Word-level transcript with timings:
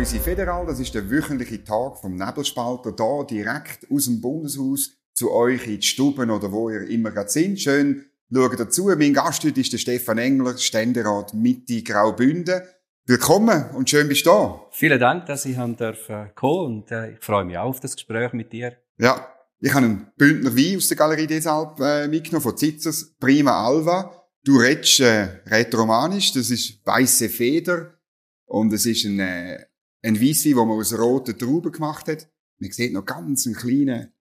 unsere 0.00 0.24
Federal. 0.24 0.64
Das 0.64 0.80
ist 0.80 0.94
der 0.94 1.10
wöchentliche 1.10 1.62
Tag 1.62 1.98
vom 1.98 2.16
Nebelspalter. 2.16 2.92
Da 2.92 3.22
direkt 3.22 3.86
aus 3.90 4.06
dem 4.06 4.22
Bundeshaus 4.22 4.92
zu 5.12 5.30
euch 5.30 5.66
in 5.66 5.78
die 5.78 5.86
Stuben 5.86 6.30
oder 6.30 6.50
wo 6.50 6.70
ihr 6.70 6.88
immer 6.88 7.10
gerade 7.10 7.28
sind. 7.28 7.60
Schön 7.60 8.06
schauen 8.32 8.56
dazu. 8.56 8.86
Mein 8.96 9.12
Gast 9.12 9.44
heute 9.44 9.60
ist 9.60 9.74
der 9.74 9.78
Stefan 9.78 10.16
Engler, 10.16 10.56
Ständerat 10.56 11.34
Mitte 11.34 11.82
Graubünden. 11.82 12.62
Willkommen 13.04 13.66
und 13.74 13.90
schön 13.90 14.08
bist 14.08 14.24
du 14.24 14.30
da. 14.30 14.66
Vielen 14.70 14.98
Dank, 14.98 15.26
dass 15.26 15.44
ich 15.44 15.56
kommen 15.56 16.64
und 16.64 16.90
äh, 16.90 17.12
ich 17.12 17.18
freue 17.20 17.44
mich 17.44 17.58
auch 17.58 17.68
auf 17.68 17.80
das 17.80 17.94
Gespräch 17.94 18.32
mit 18.32 18.54
dir. 18.54 18.78
Ja, 18.96 19.28
ich 19.60 19.74
habe 19.74 19.84
einen 19.84 20.12
Bündner 20.16 20.56
Wein 20.56 20.78
aus 20.78 20.88
der 20.88 20.96
Galerie 20.96 21.26
Desalp 21.26 21.78
äh, 21.78 22.08
mitgenommen 22.08 22.42
von 22.42 22.56
Zitzers, 22.56 23.16
Prima 23.20 23.66
Alva. 23.66 24.26
Du 24.44 24.56
redest 24.56 25.00
äh, 25.00 25.42
rätoromanisch, 25.44 26.32
das 26.32 26.50
ist 26.50 26.80
weiße 26.86 27.28
Feder 27.28 27.98
und 28.46 28.72
es 28.72 28.86
ist 28.86 29.04
ein, 29.04 29.20
äh, 29.20 29.66
ein 30.02 30.20
Weisswein, 30.20 30.54
den 30.54 30.68
man 30.68 30.78
aus 30.78 30.98
roten 30.98 31.38
Trauben 31.38 31.72
gemacht 31.72 32.08
hat. 32.08 32.30
Man 32.58 32.70
sieht 32.70 32.92
noch 32.92 33.04
ganz 33.04 33.46
einen 33.46 33.54
kleinen 33.54 34.12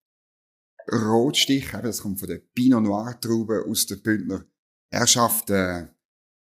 Rotstich, 0.92 1.70
das 1.72 2.02
kommt 2.02 2.20
von 2.20 2.30
der 2.30 2.40
Pinot 2.40 2.84
Noir 2.84 3.20
Traube 3.20 3.66
aus 3.68 3.86
der 3.86 3.98
Bündner 3.98 4.46
Herrschaft. 4.92 5.50
Äh, 5.50 5.88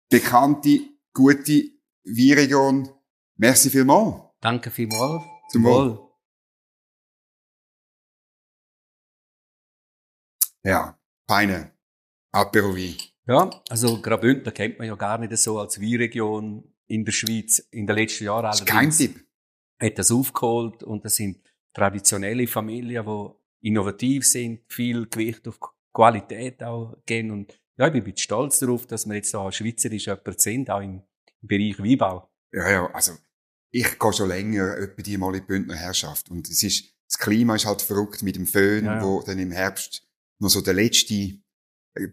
bekannte, 0.10 0.80
gute 1.14 1.72
Weinregion. 2.05 2.90
Merci 3.36 3.70
vielmals. 3.70 4.24
Danke 4.40 4.72
vielmals. 4.72 5.24
Zum 5.50 5.64
Wohl. 5.64 6.10
Ja, 10.64 11.00
feine 11.27 11.72
Apero 12.32 12.76
Wein. 12.76 12.98
Ja, 13.27 13.50
also 13.70 14.02
Graubünden 14.02 14.54
kennt 14.54 14.80
man 14.80 14.88
ja 14.88 14.96
gar 14.96 15.18
nicht 15.18 15.38
so 15.38 15.60
als 15.60 15.80
Weinregion 15.82 16.74
in 16.89 17.05
der 17.05 17.11
Schweiz 17.11 17.59
in 17.71 17.87
den 17.87 17.95
letzten 17.95 18.26
Jahren. 18.26 18.43
Das 18.43 18.59
ist 18.59 18.65
kein 18.65 18.90
Tipp. 18.90 19.23
Hat 19.82 19.98
das 19.98 20.12
aufgeholt 20.12 20.84
und 20.84 21.05
das 21.05 21.15
sind 21.15 21.40
traditionelle 21.73 22.48
Familien, 22.48 23.05
die 23.05 23.68
innovativ 23.70 24.26
sind, 24.26 24.62
viel 24.68 25.07
Gewicht 25.07 25.48
auf 25.48 25.59
Qualität 25.93 26.62
auch 26.63 26.98
gehen 27.05 27.31
und 27.31 27.59
ja, 27.77 27.87
ich 27.87 27.93
bin 27.93 28.01
ein 28.01 28.05
bisschen 28.05 28.18
stolz 28.18 28.59
darauf, 28.59 28.85
dass 28.87 29.07
wir 29.07 29.15
jetzt 29.15 29.34
da 29.34 29.49
schweizerisch 29.51 30.07
jemand 30.07 30.40
sind, 30.41 30.70
auch 30.70 30.81
im 30.81 31.01
Bereich 31.41 31.79
Weinbau. 31.79 32.29
Ja, 32.51 32.70
ja, 32.70 32.91
also 32.91 33.13
ich 33.71 33.98
gehe 33.98 34.13
schon 34.13 34.27
länger 34.27 34.77
etwa 34.77 35.01
die 35.01 35.18
mal 35.18 35.34
in 35.35 35.41
die 35.41 35.48
Bündner 35.48 35.76
Herrschaft 35.76 36.29
und 36.29 36.49
es 36.49 36.62
ist, 36.63 36.93
das 37.07 37.18
Klima 37.18 37.55
ist 37.55 37.65
halt 37.65 37.81
verrückt 37.81 38.21
mit 38.21 38.35
dem 38.35 38.46
Föhn, 38.46 38.85
ja. 38.85 39.01
wo 39.01 39.21
dann 39.21 39.40
im 39.40 39.51
Herbst 39.51 40.05
noch 40.40 40.49
so 40.49 40.62
der 40.62 40.74
letzte 40.74 41.40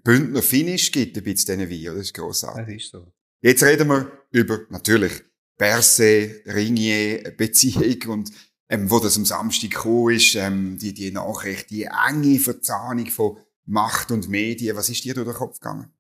Bündner 0.04 0.42
Finish 0.42 0.92
gibt, 0.92 1.16
ein 1.16 1.24
bisschen 1.24 1.58
diesen 1.58 1.70
Wein, 1.70 1.96
das 1.96 2.06
ist 2.06 2.14
grossartig. 2.14 2.66
Das 2.66 2.84
ist 2.84 2.90
so. 2.92 3.12
Jetzt 3.40 3.62
reden 3.62 3.88
wir 3.88 4.10
über, 4.30 4.60
natürlich, 4.70 5.22
Berse, 5.56 6.42
Ringier, 6.46 7.34
Beziehung 7.36 8.18
und 8.18 8.30
ähm, 8.68 8.90
wo 8.90 8.98
das 8.98 9.16
am 9.16 9.24
Samstag 9.24 9.70
gekommen 9.70 10.14
ist, 10.14 10.34
ähm, 10.34 10.78
die, 10.78 10.92
die 10.92 11.12
Nachricht, 11.12 11.70
die 11.70 11.84
enge 11.84 12.38
Verzahnung 12.38 13.06
von 13.06 13.38
Macht 13.64 14.10
und 14.10 14.28
Medien, 14.28 14.76
was 14.76 14.88
ist 14.88 15.04
dir 15.04 15.14
durch 15.14 15.26
den 15.26 15.34
Kopf 15.34 15.60
gegangen? 15.60 15.92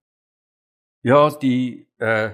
Ja, 1.02 1.30
die 1.30 1.86
äh, 1.98 2.32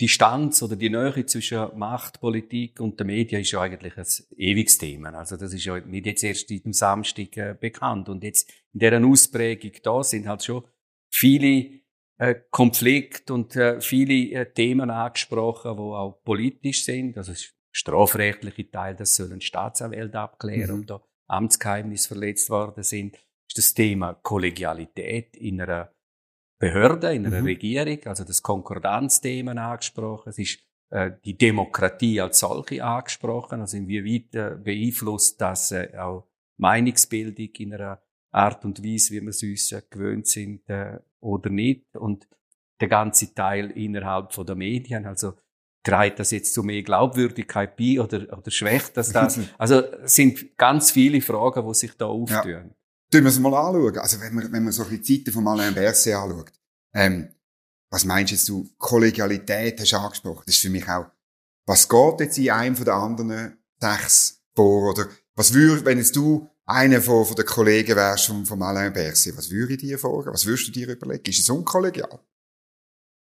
Distanz 0.00 0.62
oder 0.62 0.76
die 0.76 0.90
Nähe 0.90 1.26
zwischen 1.26 1.78
Macht, 1.78 2.20
Politik 2.20 2.80
und 2.80 2.98
den 2.98 3.06
Medien 3.06 3.42
ist 3.42 3.50
ja 3.50 3.60
eigentlich 3.60 3.96
ein 3.96 4.06
ewiges 4.36 4.78
Thema. 4.78 5.12
Also 5.14 5.36
das 5.36 5.52
ist 5.52 5.64
ja 5.64 5.78
nicht 5.80 6.06
jetzt 6.06 6.24
erst 6.24 6.50
am 6.50 6.72
Samstag 6.72 7.36
äh, 7.36 7.54
bekannt. 7.58 8.08
Und 8.08 8.24
jetzt 8.24 8.50
in 8.72 8.80
deren 8.80 9.04
Ausprägung 9.04 9.72
da 9.82 10.02
sind 10.02 10.26
halt 10.26 10.44
schon 10.44 10.64
viele 11.10 11.79
äh, 12.20 12.34
Konflikte 12.50 13.32
und 13.32 13.56
äh, 13.56 13.80
viele 13.80 14.40
äh, 14.40 14.52
Themen 14.52 14.90
angesprochen, 14.90 15.74
die 15.74 15.82
auch 15.82 16.20
politisch 16.22 16.84
sind. 16.84 17.16
Also 17.16 17.32
strafrechtliche 17.72 18.70
Teil, 18.70 18.94
das 18.94 19.16
sollen 19.16 19.40
Staatsanwälte 19.40 20.18
abklären, 20.18 20.80
mhm. 20.80 20.86
da 20.86 21.02
Amtsgeheimnisse 21.28 22.08
verletzt 22.08 22.50
worden 22.50 22.82
sind. 22.82 23.16
Ist 23.48 23.56
das 23.56 23.72
Thema 23.72 24.14
Kollegialität 24.14 25.34
in 25.36 25.62
einer 25.62 25.92
Behörde, 26.58 27.14
in 27.14 27.24
einer 27.24 27.40
mhm. 27.40 27.46
Regierung, 27.46 28.04
also 28.04 28.24
das 28.24 28.42
Konkordanzthema 28.42 29.52
angesprochen. 29.52 30.28
Es 30.28 30.38
ist 30.38 30.58
äh, 30.90 31.12
die 31.24 31.38
Demokratie 31.38 32.20
als 32.20 32.40
solche 32.40 32.84
angesprochen, 32.84 33.60
also 33.60 33.78
inwieweit 33.78 34.34
äh, 34.34 34.56
beeinflusst 34.56 35.40
das 35.40 35.72
äh, 35.72 35.96
auch 35.96 36.28
Meinungsbildung 36.58 37.48
in 37.56 37.72
einer 37.72 38.02
Art 38.30 38.62
und 38.66 38.84
Weise, 38.84 39.14
wie 39.14 39.22
wir 39.22 39.30
es 39.30 39.42
uns 39.42 39.74
gewöhnt 39.88 40.26
sind 40.26 40.68
oder 41.20 41.50
nicht. 41.50 41.96
Und 41.96 42.28
der 42.80 42.88
ganze 42.88 43.34
Teil 43.34 43.70
innerhalb 43.70 44.32
von 44.32 44.46
der 44.46 44.56
Medien, 44.56 45.06
also 45.06 45.34
trägt 45.82 46.18
das 46.18 46.30
jetzt 46.30 46.54
zu 46.54 46.62
mehr 46.62 46.82
Glaubwürdigkeit 46.82 47.76
bei 47.76 48.00
oder, 48.00 48.36
oder 48.36 48.50
schwächt 48.50 48.96
das 48.96 49.12
das? 49.12 49.38
also 49.58 49.80
es 49.80 50.14
sind 50.14 50.56
ganz 50.56 50.90
viele 50.90 51.20
Fragen, 51.20 51.66
die 51.66 51.74
sich 51.74 51.92
da 51.96 52.06
auftun. 52.06 52.50
Ja. 52.50 52.64
Tun 53.10 53.22
wir 53.22 53.26
es 53.26 53.38
mal 53.38 53.54
anschauen. 53.54 53.98
Also 53.98 54.20
wenn 54.20 54.34
man, 54.34 54.52
wenn 54.52 54.64
man 54.64 54.72
so 54.72 54.84
die 54.84 55.02
Zeiten 55.02 55.32
von 55.32 55.46
Alain 55.48 55.74
Berset 55.74 56.14
anschaut. 56.14 56.52
Ähm, 56.94 57.28
was 57.90 58.04
meinst 58.04 58.32
jetzt 58.32 58.48
du? 58.48 58.68
Kollegialität 58.78 59.80
hast 59.80 59.92
du 59.92 59.96
angesprochen. 59.96 60.42
Das 60.46 60.54
ist 60.54 60.62
für 60.62 60.70
mich 60.70 60.88
auch, 60.88 61.06
was 61.66 61.88
geht 61.88 62.20
jetzt 62.20 62.38
in 62.38 62.50
einem 62.50 62.76
von 62.76 62.84
den 62.84 62.94
anderen 62.94 63.58
sechs 63.80 64.39
vor? 64.54 64.92
Oder 64.92 65.06
was 65.34 65.54
würde, 65.54 65.84
wenn 65.84 65.98
jetzt 65.98 66.16
du 66.16 66.48
einer 66.66 67.00
von, 67.00 67.24
von 67.24 67.36
den 67.36 67.46
Kollegen 67.46 67.96
wärst 67.96 68.26
von, 68.26 68.46
von 68.46 68.62
Alain 68.62 68.92
Berset, 68.92 69.36
was 69.36 69.50
würde 69.50 69.74
ich 69.74 69.80
dir 69.80 69.98
fragen? 69.98 70.32
Was 70.32 70.46
würdest 70.46 70.68
du 70.68 70.72
dir 70.72 70.88
überlegen? 70.88 71.24
Ist 71.26 71.40
es 71.40 71.50
unkollegial? 71.50 72.20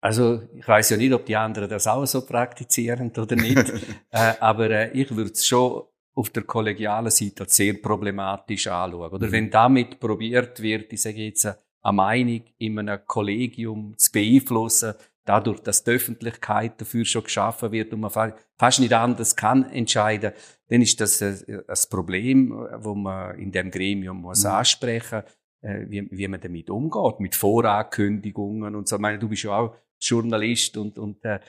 Also 0.01 0.41
ich 0.55 0.67
weiß 0.67 0.91
ja 0.91 0.97
nicht, 0.97 1.13
ob 1.13 1.25
die 1.25 1.35
anderen 1.35 1.69
das 1.69 1.87
auch 1.87 2.05
so 2.05 2.25
praktizieren 2.25 3.11
oder 3.17 3.35
nicht, 3.35 3.57
äh, 4.11 4.33
aber 4.39 4.69
äh, 4.69 4.91
ich 4.91 5.15
würde 5.15 5.31
es 5.31 5.45
schon 5.45 5.83
auf 6.13 6.29
der 6.29 6.43
kollegialen 6.43 7.11
Seite 7.11 7.45
sehr 7.47 7.75
problematisch 7.75 8.67
anschauen. 8.67 9.11
Oder 9.11 9.27
mhm. 9.27 9.31
wenn 9.31 9.51
damit 9.51 9.99
probiert 9.99 10.61
wird, 10.61 10.91
ich 10.93 11.01
sage 11.01 11.25
jetzt, 11.25 11.45
eine 11.45 11.93
Meinung 11.95 12.43
in 12.57 12.79
einem 12.79 12.99
Kollegium 13.05 13.95
zu 13.97 14.11
beeinflussen, 14.11 14.93
dadurch, 15.27 15.59
dass 15.59 15.83
die 15.83 15.91
Öffentlichkeit 15.91 16.79
dafür 16.79 17.05
schon 17.05 17.23
geschaffen 17.23 17.71
wird 17.71 17.93
und 17.93 17.99
man 17.99 18.33
fast 18.57 18.79
nicht 18.79 18.93
anders 18.93 19.35
kann 19.35 19.69
entscheiden, 19.69 20.31
dann 20.69 20.81
ist 20.81 20.99
das 20.99 21.21
ein 21.21 21.63
Problem, 21.89 22.51
wo 22.79 22.95
man 22.95 23.37
in 23.37 23.51
dem 23.51 23.71
Gremium 23.71 24.21
muss 24.21 24.43
mhm. 24.43 24.51
ansprechen 24.51 25.23
äh, 25.61 25.85
wie, 25.87 26.07
wie 26.11 26.27
man 26.27 26.39
damit 26.39 26.69
umgeht, 26.69 27.19
mit 27.19 27.35
Vorankündigungen 27.35 28.75
und 28.75 28.87
so. 28.87 28.95
Ich 28.95 29.01
meine, 29.01 29.19
du 29.19 29.27
bist 29.27 29.43
ja 29.43 29.57
auch 29.57 29.75
Journalist 29.99 30.77
und, 30.77 30.99
und 30.99 31.23
äh, 31.25 31.39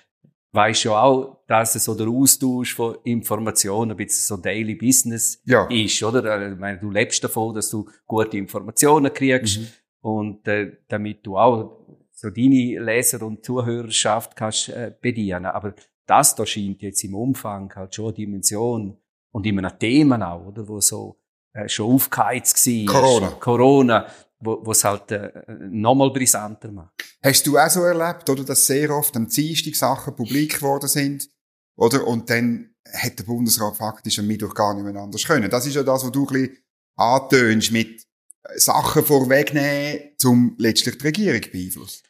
weißt 0.53 0.85
ja 0.85 1.03
auch, 1.03 1.45
dass 1.47 1.75
es 1.75 1.85
so 1.85 1.95
der 1.95 2.09
Austausch 2.09 2.75
von 2.75 2.97
Informationen 3.05 3.91
ein 3.91 3.97
bisschen 3.97 4.37
so 4.37 4.43
Daily 4.43 4.75
Business 4.75 5.43
ja. 5.45 5.67
ist, 5.67 6.03
oder? 6.03 6.25
Äh, 6.25 6.53
ich 6.53 6.59
meine, 6.59 6.79
du 6.79 6.91
lebst 6.91 7.23
davon, 7.23 7.55
dass 7.55 7.71
du 7.71 7.89
gute 8.07 8.39
Informationen 8.39 9.13
kriegst 9.13 9.61
mhm. 9.61 9.67
und 10.01 10.49
äh, 10.49 10.79
damit 10.89 11.27
du 11.27 11.37
auch 11.37 11.78
so 12.21 12.31
deine 12.31 12.81
Leser 12.81 13.23
und 13.23 13.45
Zuhörerschaft 13.45 14.35
kannst 14.35 14.71
äh, 14.71 14.93
bedienen. 15.01 15.47
Aber 15.47 15.73
das 16.05 16.35
da 16.35 16.45
scheint 16.45 16.83
jetzt 16.83 17.05
im 17.05 17.15
Umfang 17.15 17.73
halt 17.77 17.95
schon 17.95 18.07
eine 18.07 18.15
Dimension 18.15 18.99
und 19.31 19.47
in 19.47 19.59
einem 19.59 19.79
Thema 19.79 20.33
auch, 20.33 20.47
oder? 20.47 20.67
Wo 20.67 20.81
so 20.81 21.21
äh, 21.53 21.69
schon 21.69 21.93
aufgeheizt 21.93 22.67
war. 22.67 23.01
Corona. 23.01 23.29
Corona 23.39 24.07
wo 24.41 24.71
es 24.71 24.85
halt 24.85 25.11
äh, 25.11 25.33
nochmal 25.49 26.11
brisanter 26.11 26.71
macht. 26.71 26.93
Hast 27.23 27.45
du 27.47 27.59
auch 27.59 27.69
so 27.69 27.83
erlebt, 27.83 28.31
oder, 28.31 28.45
dass 28.45 28.67
sehr 28.67 28.91
oft 28.91 29.17
am 29.17 29.29
Dienstag 29.29 29.75
Sachen 29.75 30.15
publik 30.15 30.57
geworden 30.57 30.89
sind, 30.89 31.29
oder? 31.77 32.07
Und 32.07 32.31
dann 32.31 32.75
hat 32.93 33.19
der 33.19 33.25
Bundesrat 33.25 33.77
faktisch 33.77 34.19
am 34.21 34.29
Mittwoch 34.29 34.55
gar 34.55 34.75
nicht 34.75 34.85
mehr 34.85 35.03
anders 35.03 35.25
können. 35.25 35.51
Das 35.51 35.67
ist 35.67 35.75
ja 35.75 35.83
das, 35.83 36.05
was 36.05 36.13
du 36.13 36.25
ein 36.25 36.33
bisschen 36.33 36.59
antönst, 36.95 37.73
mit 37.73 38.07
Sachen 38.55 39.05
vorwegnehmen, 39.05 40.13
um 40.25 40.55
letztlich 40.59 40.99
die 40.99 41.07
Regierung 41.07 41.41
beeinflussen. 41.51 42.08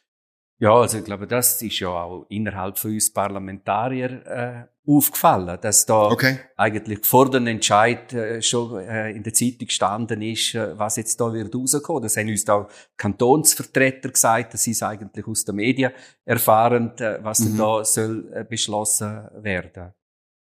Ja, 0.61 0.73
also 0.73 0.97
ich 0.97 1.05
glaube, 1.05 1.25
das 1.25 1.61
ist 1.61 1.79
ja 1.79 1.87
auch 1.87 2.25
innerhalb 2.27 2.77
von 2.77 2.91
uns 2.91 3.13
Parlamentarier 3.13 4.25
äh, 4.27 4.91
aufgefallen, 4.91 5.57
dass 5.61 5.85
da 5.85 6.07
okay. 6.07 6.39
eigentlich 6.57 7.05
vor 7.05 7.31
dem 7.31 7.47
Entscheid 7.47 8.11
äh, 8.11 8.41
schon 8.41 8.77
äh, 8.81 9.11
in 9.11 9.23
der 9.23 9.33
Zeitung 9.33 9.67
gestanden 9.67 10.21
ist, 10.21 10.55
äh, 10.55 10.77
was 10.77 10.97
jetzt 10.97 11.21
da 11.21 11.31
wird 11.31 11.55
rauskommen. 11.55 12.03
Das 12.03 12.17
haben 12.17 12.27
uns 12.27 12.43
da 12.43 12.67
Kantonsvertreter 12.97 14.09
gesagt, 14.09 14.57
sie 14.57 14.71
es 14.71 14.83
eigentlich 14.83 15.25
aus 15.25 15.45
den 15.45 15.55
Medien 15.55 15.93
erfahren, 16.25 16.91
äh, 16.97 17.19
was 17.23 17.39
mhm. 17.39 17.57
da 17.57 17.85
soll 17.85 18.29
äh, 18.33 18.43
beschlossen 18.43 19.29
werden. 19.35 19.93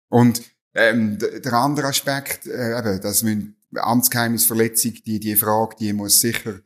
Und 0.08 0.40
ähm, 0.74 1.18
der 1.18 1.52
andere 1.52 1.88
Aspekt, 1.88 2.46
äh, 2.46 2.78
eben, 2.78 3.02
dass 3.02 3.22
man 3.22 3.54
Amtsgeheimnisverletzung, 3.74 4.94
die 5.04 5.20
die 5.20 5.36
Frage, 5.36 5.76
die 5.78 5.92
muss 5.92 6.22
sicher 6.22 6.60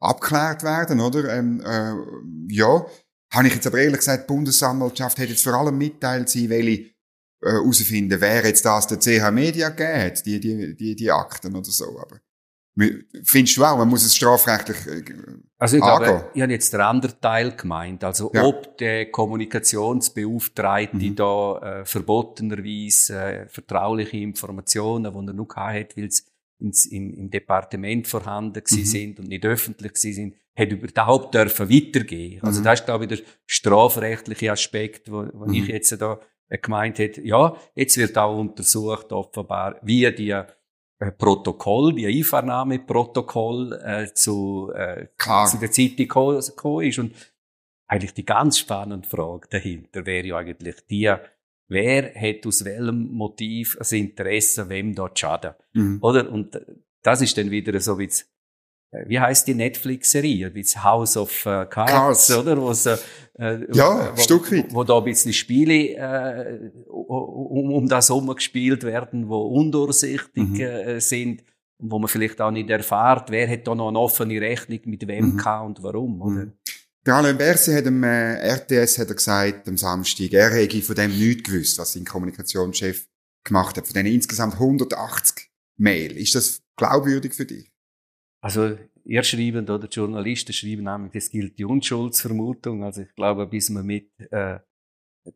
abgeklärt 0.00 0.62
werden, 0.62 1.00
oder? 1.00 1.32
Ähm, 1.36 1.60
äh, 1.60 2.54
ja, 2.54 2.84
habe 3.32 3.46
ich 3.46 3.54
jetzt 3.54 3.66
aber 3.66 3.78
ehrlich 3.78 3.98
gesagt, 3.98 4.28
die 4.28 4.32
Bundesanwaltschaft 4.32 5.18
hat 5.18 5.28
jetzt 5.28 5.44
vor 5.44 5.54
allem 5.54 5.78
mitteilt, 5.78 6.28
sie 6.28 6.48
welche 6.48 6.90
äh, 7.42 7.52
herausfinden, 7.52 8.20
wer 8.20 8.44
jetzt 8.44 8.64
das 8.64 8.86
der 8.86 8.98
CH 8.98 9.30
Media 9.30 9.68
gegeben 9.68 10.02
hat, 10.02 10.26
die, 10.26 10.40
die, 10.40 10.76
die, 10.76 10.96
die 10.96 11.10
Akten 11.10 11.54
oder 11.54 11.70
so. 11.70 11.98
Aber 11.98 12.20
Findest 13.24 13.56
du 13.56 13.64
auch, 13.64 13.76
man 13.76 13.88
muss 13.88 14.04
es 14.04 14.14
strafrechtlich 14.16 14.86
äh, 14.86 15.02
Also 15.58 15.76
ich 15.76 15.82
angehen? 15.82 16.08
glaube, 16.08 16.30
ich 16.34 16.42
habe 16.42 16.52
jetzt 16.52 16.72
den 16.72 16.80
anderen 16.80 17.20
Teil 17.20 17.52
gemeint. 17.52 18.04
Also 18.04 18.30
ja. 18.32 18.44
ob 18.44 18.78
der 18.78 19.10
Kommunikationsbeauftragte 19.10 20.96
mhm. 20.96 21.16
da 21.16 21.58
äh, 21.58 21.84
verbotenerweise 21.84 23.20
äh, 23.20 23.48
vertrauliche 23.48 24.16
Informationen, 24.18 25.12
die 25.12 25.30
er 25.30 25.34
noch 25.34 25.54
hat, 25.56 25.96
weil 25.96 26.06
es 26.06 26.24
im, 26.60 27.14
im 27.14 27.30
Departement 27.30 28.06
vorhanden 28.06 28.62
mhm. 28.70 28.84
sind 28.84 29.18
und 29.18 29.28
nicht 29.28 29.44
öffentlich 29.44 29.96
sind, 29.96 30.36
hat 30.56 30.70
überhaupt 30.70 31.34
dürfen 31.34 31.70
weitergehen. 31.70 32.42
Also 32.42 32.60
mhm. 32.60 32.64
das 32.64 32.80
ist, 32.80 32.86
glaube 32.86 33.04
ich, 33.04 33.08
der 33.08 33.18
strafrechtliche 33.46 34.52
Aspekt, 34.52 35.10
wo, 35.10 35.26
wo 35.32 35.46
mhm. 35.46 35.54
ich 35.54 35.68
jetzt 35.68 36.00
da 36.00 36.20
äh, 36.48 36.58
gemeint 36.58 36.98
hätte. 36.98 37.22
Ja, 37.22 37.56
jetzt 37.74 37.96
wird 37.96 38.16
auch 38.18 38.38
untersucht, 38.38 39.12
offenbar, 39.12 39.78
wie 39.82 40.10
die 40.12 40.30
äh, 40.30 41.12
Protokoll, 41.16 41.94
die 41.94 42.06
Einvernahmeprotokoll 42.06 43.80
äh, 43.82 44.12
zu, 44.12 44.70
äh, 44.74 45.06
zu 45.16 45.58
der 45.58 45.70
Zeitung 45.70 45.96
gekommen 45.96 46.38
ist. 46.38 46.98
Und 46.98 47.14
eigentlich 47.86 48.14
die 48.14 48.24
ganz 48.24 48.58
spannende 48.58 49.08
Frage 49.08 49.48
dahinter 49.48 50.04
wäre 50.04 50.26
ja 50.26 50.36
eigentlich 50.36 50.76
die, 50.88 51.12
wer 51.70 52.12
hat 52.14 52.46
aus 52.46 52.64
welchem 52.64 53.10
Motiv 53.12 53.78
ein 53.80 53.98
Interesse, 53.98 54.68
wem 54.68 54.94
dort 54.94 55.18
schaden? 55.18 55.52
Mhm. 55.72 55.98
Oder? 56.02 56.30
Und 56.30 56.60
das 57.02 57.22
ist 57.22 57.38
dann 57.38 57.50
wieder 57.50 57.78
so 57.80 57.98
wie 57.98 58.10
äh, 58.90 59.08
wie 59.08 59.18
heißt 59.18 59.46
die 59.46 59.54
Netflix-Serie? 59.54 60.54
Wie 60.54 60.64
House 60.64 61.16
of 61.16 61.46
äh, 61.46 61.66
Cards, 61.66 61.92
Cards, 61.92 62.36
oder? 62.36 62.60
Wo's, 62.60 62.86
äh, 62.86 62.98
ja, 63.72 64.12
wo, 64.14 64.20
Stück 64.20 64.52
weit. 64.52 64.74
Wo, 64.74 64.84
da 64.84 64.98
ein 64.98 65.04
bisschen 65.04 65.32
Spiele 65.32 65.94
äh, 65.96 66.70
um, 66.88 67.72
um 67.72 67.88
das 67.88 68.08
herum 68.08 68.34
gespielt 68.34 68.82
werden, 68.82 69.28
wo 69.28 69.40
undurchsichtig 69.42 70.48
mhm. 70.48 70.60
äh, 70.60 71.00
sind 71.00 71.42
wo 71.82 71.98
man 71.98 72.08
vielleicht 72.08 72.40
auch 72.40 72.50
nicht 72.50 72.68
erfahrt, 72.70 73.30
wer 73.30 73.48
hat 73.48 73.66
da 73.66 73.74
noch 73.74 73.88
eine 73.88 73.98
offene 73.98 74.40
Rechnung 74.40 74.80
mit 74.84 75.06
wem 75.06 75.34
mhm. 75.34 75.46
und 75.64 75.82
warum, 75.82 76.20
oder? 76.20 76.46
Mhm. 76.46 76.52
Der 77.06 77.14
Alain 77.14 77.38
Berset 77.38 77.76
hat 77.76 77.86
dem 77.86 78.02
äh, 78.02 78.34
RTS 78.56 78.98
hat 78.98 79.08
er 79.08 79.14
gesagt, 79.14 79.66
am 79.68 79.78
Samstag, 79.78 80.32
er 80.32 80.50
hätte 80.50 80.82
von 80.82 80.94
dem 80.94 81.16
nichts 81.16 81.50
gewusst, 81.50 81.78
was 81.78 81.94
sein 81.94 82.04
Kommunikationschef 82.04 83.08
gemacht 83.42 83.78
hat, 83.78 83.86
von 83.86 83.94
denen 83.94 84.12
insgesamt 84.12 84.54
180 84.54 85.50
Mail. 85.78 86.16
Ist 86.18 86.34
das 86.34 86.62
glaubwürdig 86.76 87.34
für 87.34 87.46
dich? 87.46 87.72
Also, 88.42 88.76
ihr 89.04 89.22
schreiben, 89.22 89.64
oder 89.64 89.88
die 89.88 89.94
Journalisten 89.94 90.52
schreiben 90.52 90.84
nämlich, 90.84 91.14
es 91.14 91.30
gilt 91.30 91.58
die 91.58 91.64
Unschuldsvermutung. 91.64 92.84
Also, 92.84 93.02
ich 93.02 93.14
glaube, 93.14 93.46
bis 93.46 93.70
man 93.70 93.86
mit, 93.86 94.10
äh, 94.30 94.58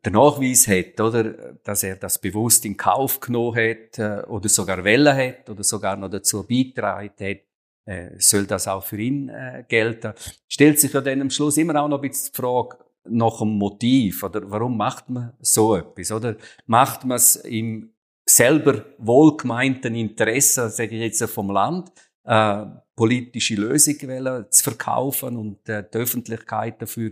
den 0.05 0.13
Nachweis 0.13 0.67
hat, 0.67 0.99
oder, 0.99 1.55
dass 1.63 1.81
er 1.81 1.95
das 1.95 2.21
bewusst 2.21 2.65
in 2.65 2.77
Kauf 2.77 3.19
genommen 3.19 3.55
hat, 3.55 3.97
äh, 3.97 4.23
oder 4.27 4.49
sogar 4.49 4.83
Welle 4.83 5.15
hat, 5.15 5.49
oder 5.49 5.63
sogar 5.63 5.95
noch 5.95 6.09
dazu 6.09 6.43
beitragen 6.43 7.11
hat, 7.19 7.41
äh, 7.85 8.11
soll 8.17 8.45
das 8.45 8.67
auch 8.67 8.83
für 8.83 8.97
ihn 8.97 9.29
äh, 9.29 9.63
gelten. 9.67 10.13
Stellt 10.47 10.79
sich 10.79 10.93
ja 10.93 11.01
dann 11.01 11.21
am 11.21 11.29
Schluss 11.29 11.57
immer 11.57 11.81
auch 11.81 11.87
noch 11.87 12.01
ein 12.01 12.09
bisschen 12.09 12.31
die 12.33 12.41
Frage 12.41 12.77
nach 13.07 13.39
dem 13.39 13.49
Motiv, 13.49 14.23
oder 14.23 14.49
warum 14.49 14.77
macht 14.77 15.09
man 15.09 15.33
so 15.39 15.75
etwas, 15.75 16.11
oder? 16.11 16.35
Macht 16.65 17.05
man 17.05 17.17
es 17.17 17.35
im 17.35 17.91
selber 18.27 18.83
wohlgemeinten 18.97 19.93
Interesse, 19.93 20.69
sage 20.69 20.95
ich 20.95 21.01
jetzt 21.01 21.23
vom 21.31 21.51
Land, 21.51 21.91
äh, 22.23 22.65
politische 22.95 23.55
Lösungen 23.55 24.45
zu 24.49 24.63
verkaufen 24.63 25.37
und 25.37 25.69
äh, 25.69 25.83
die 25.93 25.97
Öffentlichkeit 25.97 26.81
dafür 26.81 27.11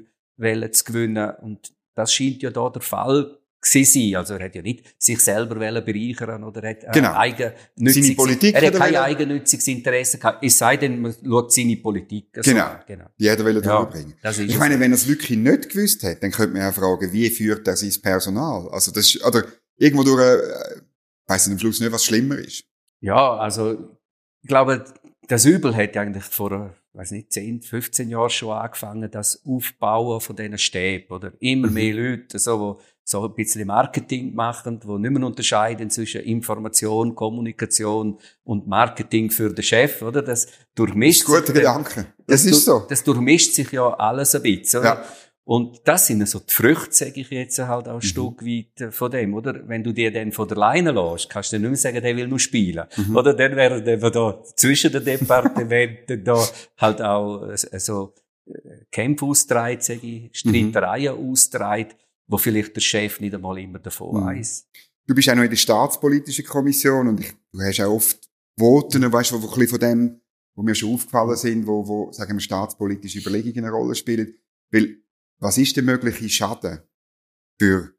zu 0.72 0.84
gewinnen. 0.86 1.32
Und 1.42 1.74
das 1.94 2.14
scheint 2.14 2.42
ja 2.42 2.50
da 2.50 2.70
der 2.70 2.82
Fall 2.82 3.38
sein. 3.66 4.16
Also 4.16 4.36
er 4.36 4.46
hat 4.46 4.56
ja 4.56 4.62
nicht 4.62 4.94
sich 4.98 5.20
selber 5.20 5.56
bereichern 5.56 6.44
oder 6.44 6.70
hat 6.70 6.84
äh, 6.84 6.92
genau. 6.94 7.14
eigennütziges, 7.14 7.96
seine 7.96 8.16
Politik 8.16 8.56
er 8.56 8.68
hat 8.68 8.74
kein 8.76 8.96
eigennütziges 8.96 9.68
Interesse 9.68 10.18
gehabt. 10.18 10.44
Es 10.44 10.58
sei 10.58 10.78
denn, 10.78 11.02
man 11.02 11.16
schaut 11.24 11.54
seine 11.54 11.78
Politik. 11.78 12.30
So. 12.36 12.42
Genau. 12.42 12.76
genau. 12.86 13.06
Jeder 13.18 13.46
will 13.46 13.56
ja, 13.56 13.62
durchbringen. 13.62 14.16
Ich 14.48 14.58
meine, 14.58 14.80
wenn 14.80 14.92
er 14.92 14.96
es 14.96 15.08
wirklich 15.08 15.38
nicht 15.38 15.70
gewusst 15.70 16.04
hat, 16.04 16.22
dann 16.22 16.32
könnte 16.32 16.54
man 16.54 16.62
ja 16.62 16.72
fragen, 16.72 17.12
wie 17.12 17.30
führt 17.30 17.68
er 17.68 17.76
sein 17.76 17.94
Personal? 18.02 18.70
Also 18.70 18.92
das 18.92 19.16
ist, 19.16 19.26
oder 19.26 19.44
irgendwo 19.78 20.04
durch, 20.04 20.22
äh, 20.22 20.82
weiss 21.28 21.48
ich 21.48 21.54
am 21.54 21.60
Schluss 21.60 21.80
nicht, 21.80 21.92
was 21.92 22.06
schlimmer 22.06 22.38
ist. 22.38 22.64
Ja, 23.00 23.36
also, 23.36 23.98
ich 24.42 24.48
glaube, 24.48 24.86
das 25.28 25.46
Übel 25.46 25.76
hat 25.76 25.98
eigentlich 25.98 26.24
vor, 26.24 26.74
weiß 26.94 27.12
nicht, 27.12 27.32
10, 27.32 27.62
15 27.62 28.10
Jahren 28.10 28.30
schon 28.30 28.52
angefangen, 28.52 29.10
das 29.10 29.42
Aufbauen 29.46 30.22
von 30.22 30.36
diesen 30.36 30.58
Stäben, 30.58 31.12
oder? 31.12 31.34
Immer 31.40 31.68
mhm. 31.68 31.74
mehr 31.74 31.94
Leute, 31.94 32.38
so, 32.40 32.60
wo 32.60 32.80
so 33.04 33.26
ein 33.26 33.34
bisschen 33.34 33.68
Marketing 33.68 34.34
machen, 34.34 34.80
wo 34.86 34.98
nicht 34.98 35.12
mehr 35.12 35.26
unterscheiden 35.26 35.90
zwischen 35.90 36.22
Information, 36.22 37.16
Kommunikation 37.16 38.18
und 38.46 38.68
Marketing 38.68 39.30
für 39.30 39.54
den 39.54 39.64
Chef, 39.64 40.02
oder? 40.02 40.22
Das 40.22 40.48
durchmischt 40.76 41.24
das 41.24 41.30
ist 41.30 41.40
guter 41.42 41.54
Gedanke. 41.54 42.06
Das, 42.26 42.44
das 42.44 42.46
ist 42.46 42.66
so. 42.66 42.86
Das 42.88 43.04
durchmischt 43.04 43.54
sich 43.54 43.72
ja 43.72 43.94
alles 43.96 44.36
ein 44.36 44.44
bisschen, 44.44 44.80
oder? 44.80 44.90
Ja. 44.90 45.06
Und 45.46 45.82
das 45.84 46.08
sind 46.08 46.26
so 46.28 46.40
die 46.40 46.54
Früchte, 46.54 46.94
sage 46.94 47.20
ich 47.20 47.30
jetzt 47.30 47.60
halt 47.60 47.88
auch 47.88 47.94
ein 47.94 47.98
mhm. 47.98 48.02
Stück 48.02 48.46
weit 48.46 48.80
äh, 48.80 48.92
von 48.92 49.12
dem, 49.12 49.34
oder? 49.34 49.68
Wenn 49.68 49.84
du 49.84 49.92
dir 49.92 50.12
dann 50.12 50.32
von 50.32 50.48
der 50.48 50.58
Leine 50.58 50.92
lässt, 50.92 51.30
kannst 51.30 51.52
du 51.52 51.60
nicht 51.60 51.68
mehr 51.68 51.78
sagen, 51.78 52.02
der 52.02 52.16
will 52.16 52.28
nur 52.28 52.40
spielen. 52.40 52.86
Mhm. 52.96 53.16
Oder 53.16 53.34
dann 53.34 53.56
wäre 53.56 53.84
der 53.84 53.98
da 53.98 54.42
zwischen 54.56 54.92
den 54.92 55.04
Departementen 55.04 56.24
da 56.24 56.48
halt 56.78 57.02
auch 57.02 57.50
äh, 57.50 57.80
so 57.80 58.14
äh, 58.46 58.86
Kämpfe 58.90 59.26
austreibt, 59.26 59.84
sage 59.84 60.00
ich, 60.08 60.30
Streitereien 60.38 61.22
mhm. 61.22 61.32
austreibt, 61.32 61.98
wo 62.28 62.38
vielleicht 62.38 62.76
der 62.76 62.82
Chef 62.82 63.20
nicht 63.20 63.36
einmal 63.36 63.60
immer 63.60 63.80
davon 63.80 64.22
mhm. 64.22 64.26
weiß. 64.28 64.70
Du 65.06 65.14
bist 65.14 65.30
auch 65.30 65.36
noch 65.36 65.44
in 65.44 65.50
der 65.50 65.58
staatspolitischen 65.58 66.46
Kommission 66.46 67.10
und 67.10 67.20
ich, 67.20 67.34
du 67.52 67.60
hast 67.60 67.82
auch 67.82 67.94
oft 67.94 68.30
Voten, 68.58 69.12
weißt 69.12 69.32
du, 69.32 69.36
wo, 69.36 69.42
wo 69.42 69.48
ein 69.48 69.60
bisschen 69.60 69.68
von 69.68 69.80
dem, 69.80 70.22
wo 70.56 70.62
mir 70.62 70.76
schon 70.76 70.94
aufgefallen 70.94 71.36
sind, 71.36 71.68
wo, 71.68 71.86
wo, 71.86 72.12
sagen 72.14 72.34
wir, 72.34 72.40
staatspolitische 72.40 73.20
Überlegungen 73.20 73.66
eine 73.66 73.74
Rolle 73.74 73.96
spielen. 73.96 74.36
Weil, 74.72 75.03
was 75.40 75.58
ist 75.58 75.76
der 75.76 75.84
mögliche 75.84 76.30
Schaden 76.30 76.80
für, 77.60 77.94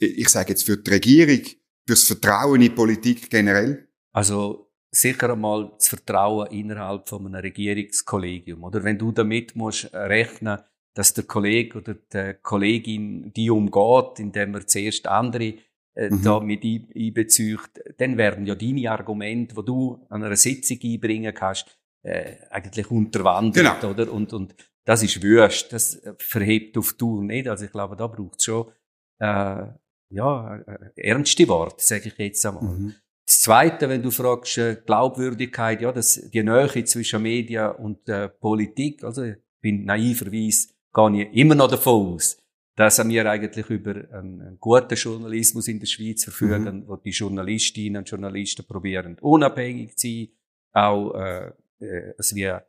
ich 0.00 0.28
sage 0.28 0.50
jetzt 0.50 0.64
für 0.64 0.76
die 0.76 0.90
Regierung, 0.90 1.44
fürs 1.86 2.04
Vertrauen 2.04 2.56
in 2.56 2.60
die 2.62 2.70
Politik 2.70 3.30
generell? 3.30 3.88
Also, 4.12 4.72
sicher 4.90 5.30
einmal 5.30 5.72
das 5.76 5.88
Vertrauen 5.88 6.50
innerhalb 6.50 7.08
von 7.08 7.26
einem 7.26 7.40
Regierungskollegium, 7.40 8.62
oder? 8.62 8.84
Wenn 8.84 8.98
du 8.98 9.12
damit 9.12 9.56
musst 9.56 9.92
rechnen, 9.92 10.58
dass 10.94 11.14
der 11.14 11.24
Kollege 11.24 11.78
oder 11.78 11.94
die 11.94 12.34
Kollegin 12.42 13.32
die 13.32 13.50
umgeht, 13.50 14.18
indem 14.18 14.54
er 14.54 14.66
zuerst 14.66 15.06
andere 15.06 15.54
äh, 15.94 16.10
mhm. 16.10 16.22
da 16.22 16.40
mit 16.40 16.64
einbezieht, 16.64 17.70
dann 17.96 18.18
werden 18.18 18.46
ja 18.46 18.54
deine 18.54 18.90
Argumente, 18.90 19.54
die 19.54 19.64
du 19.64 20.04
an 20.10 20.22
einer 20.22 20.36
Sitzung 20.36 20.78
einbringen 20.82 21.34
kannst, 21.34 21.78
äh, 22.02 22.36
eigentlich 22.50 22.90
unterwandert, 22.90 23.80
genau. 23.80 23.92
oder? 23.92 24.12
Und, 24.12 24.32
und 24.32 24.54
das 24.84 25.02
ist 25.02 25.22
wüst, 25.22 25.72
das 25.72 26.02
verhebt 26.18 26.76
auf 26.76 26.94
Tour 26.94 27.22
nicht. 27.22 27.48
Also 27.48 27.64
ich 27.64 27.72
glaube, 27.72 27.96
da 27.96 28.06
braucht 28.06 28.38
es 28.38 28.44
schon 28.44 28.72
äh, 29.18 29.66
ja, 30.10 30.56
äh, 30.56 31.08
ernste 31.08 31.48
Worte, 31.48 31.82
sage 31.84 32.08
ich 32.08 32.18
jetzt 32.18 32.44
einmal. 32.44 32.64
Mhm. 32.64 32.94
Das 33.24 33.40
Zweite, 33.40 33.88
wenn 33.88 34.02
du 34.02 34.10
fragst, 34.10 34.58
äh, 34.58 34.76
Glaubwürdigkeit, 34.84 35.80
ja, 35.80 35.92
das, 35.92 36.14
die 36.30 36.42
Nähe 36.42 36.84
zwischen 36.84 37.22
Medien 37.22 37.70
und 37.72 38.08
äh, 38.08 38.28
Politik, 38.28 39.04
also 39.04 39.22
ich 39.22 39.36
bin 39.60 39.84
naiverweise 39.84 40.68
gehe 40.92 41.22
ich 41.22 41.36
immer 41.36 41.54
noch 41.54 41.68
davon 41.68 42.14
aus, 42.14 42.36
dass 42.76 43.06
wir 43.08 43.30
eigentlich 43.30 43.68
über 43.70 43.94
einen, 44.12 44.58
guten 44.60 44.94
Journalismus 44.94 45.68
in 45.68 45.78
der 45.78 45.86
Schweiz 45.86 46.24
verfügen, 46.24 46.80
mhm. 46.80 46.88
wo 46.88 46.96
die 46.96 47.10
Journalistinnen 47.10 47.98
und 47.98 48.10
Journalisten 48.10 48.66
probieren, 48.66 49.16
unabhängig 49.20 49.96
zu 49.96 50.08
sein, 50.08 50.28
auch 50.72 51.14
äh, 51.14 51.52
äh, 51.80 52.14
es 52.18 52.34
wie 52.34 52.44
äh, 52.44 52.60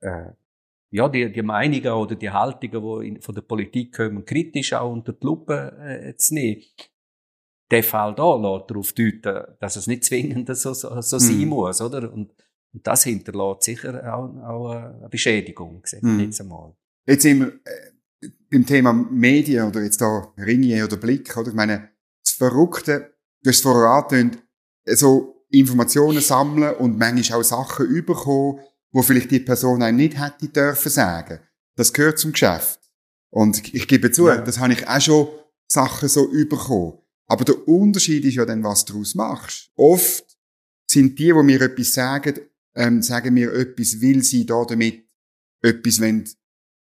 äh, 0.00 0.32
ja, 0.92 1.08
die, 1.08 1.32
die 1.32 1.42
Meinungen 1.42 1.92
oder 1.92 2.14
die 2.14 2.30
Haltungen, 2.30 3.00
die 3.00 3.08
in, 3.08 3.22
von 3.22 3.34
der 3.34 3.42
Politik 3.42 3.96
kommen, 3.96 4.24
kritisch 4.24 4.74
auch 4.74 4.92
unter 4.92 5.14
die 5.14 5.24
Lupe 5.24 5.72
äh, 5.80 6.16
zu 6.16 6.34
nehmen. 6.34 6.62
Der 7.70 7.82
Fall 7.82 8.14
da 8.14 8.36
lässt 8.36 8.70
darauf 8.70 8.92
deuten, 8.92 9.56
dass 9.58 9.76
es 9.76 9.86
nicht 9.86 10.04
zwingend 10.04 10.54
so, 10.54 10.74
so, 10.74 11.00
so 11.00 11.16
mhm. 11.16 11.20
sein 11.20 11.48
muss, 11.48 11.80
oder? 11.80 12.12
Und, 12.12 12.34
und 12.74 12.86
das 12.86 13.04
hinterlässt 13.04 13.62
sicher 13.62 14.14
auch, 14.14 14.36
auch 14.44 14.70
eine 14.70 15.08
Beschädigung, 15.08 15.82
mhm. 16.02 16.20
jetzt 16.20 16.42
einmal. 16.42 16.76
Jetzt 17.06 17.22
sind 17.22 17.40
wir 17.40 17.48
äh, 17.48 18.28
beim 18.50 18.66
Thema 18.66 18.92
Medien 18.92 19.68
oder 19.68 19.82
jetzt 19.82 20.00
da 20.02 20.30
Ringier 20.36 20.84
oder 20.84 20.98
Blick, 20.98 21.34
oder? 21.38 21.48
Ich 21.48 21.54
meine, 21.54 21.88
das 22.22 22.34
Verrückte, 22.34 23.14
du 23.42 23.48
hast 23.48 23.56
es 23.56 23.62
vorher 23.62 23.90
angetönt, 23.90 24.42
so 24.84 25.46
Informationen 25.48 26.20
sammeln 26.20 26.74
und 26.76 26.98
manchmal 26.98 27.40
auch 27.40 27.44
Sachen 27.44 27.86
überkommen, 27.86 28.60
wo 28.92 29.02
vielleicht 29.02 29.30
die 29.30 29.40
Person 29.40 29.82
einem 29.82 29.96
nicht 29.96 30.18
hätte 30.18 30.48
dürfen 30.48 30.90
sagen. 30.90 31.40
Das 31.76 31.92
gehört 31.92 32.18
zum 32.18 32.32
Geschäft. 32.32 32.78
Und 33.30 33.74
ich 33.74 33.88
gebe 33.88 34.10
zu, 34.10 34.28
ja. 34.28 34.36
das 34.36 34.58
habe 34.58 34.74
ich 34.74 34.86
auch 34.86 35.00
schon 35.00 35.28
Sachen 35.66 36.08
so 36.08 36.30
überkommen. 36.30 36.98
Aber 37.26 37.44
der 37.44 37.66
Unterschied 37.66 38.24
ist 38.26 38.34
ja 38.34 38.44
dann, 38.44 38.62
was 38.62 38.84
du 38.84 38.92
daraus 38.92 39.14
machst. 39.14 39.70
Oft 39.74 40.36
sind 40.86 41.18
die, 41.18 41.32
die 41.32 41.32
mir 41.32 41.62
etwas 41.62 41.94
sagen, 41.94 42.40
ähm, 42.74 43.02
sagen 43.02 43.34
mir 43.34 43.52
etwas, 43.54 44.02
weil 44.02 44.22
sie 44.22 44.44
da 44.44 44.64
damit 44.64 45.04
etwas 45.62 46.00
wollen, 46.00 46.28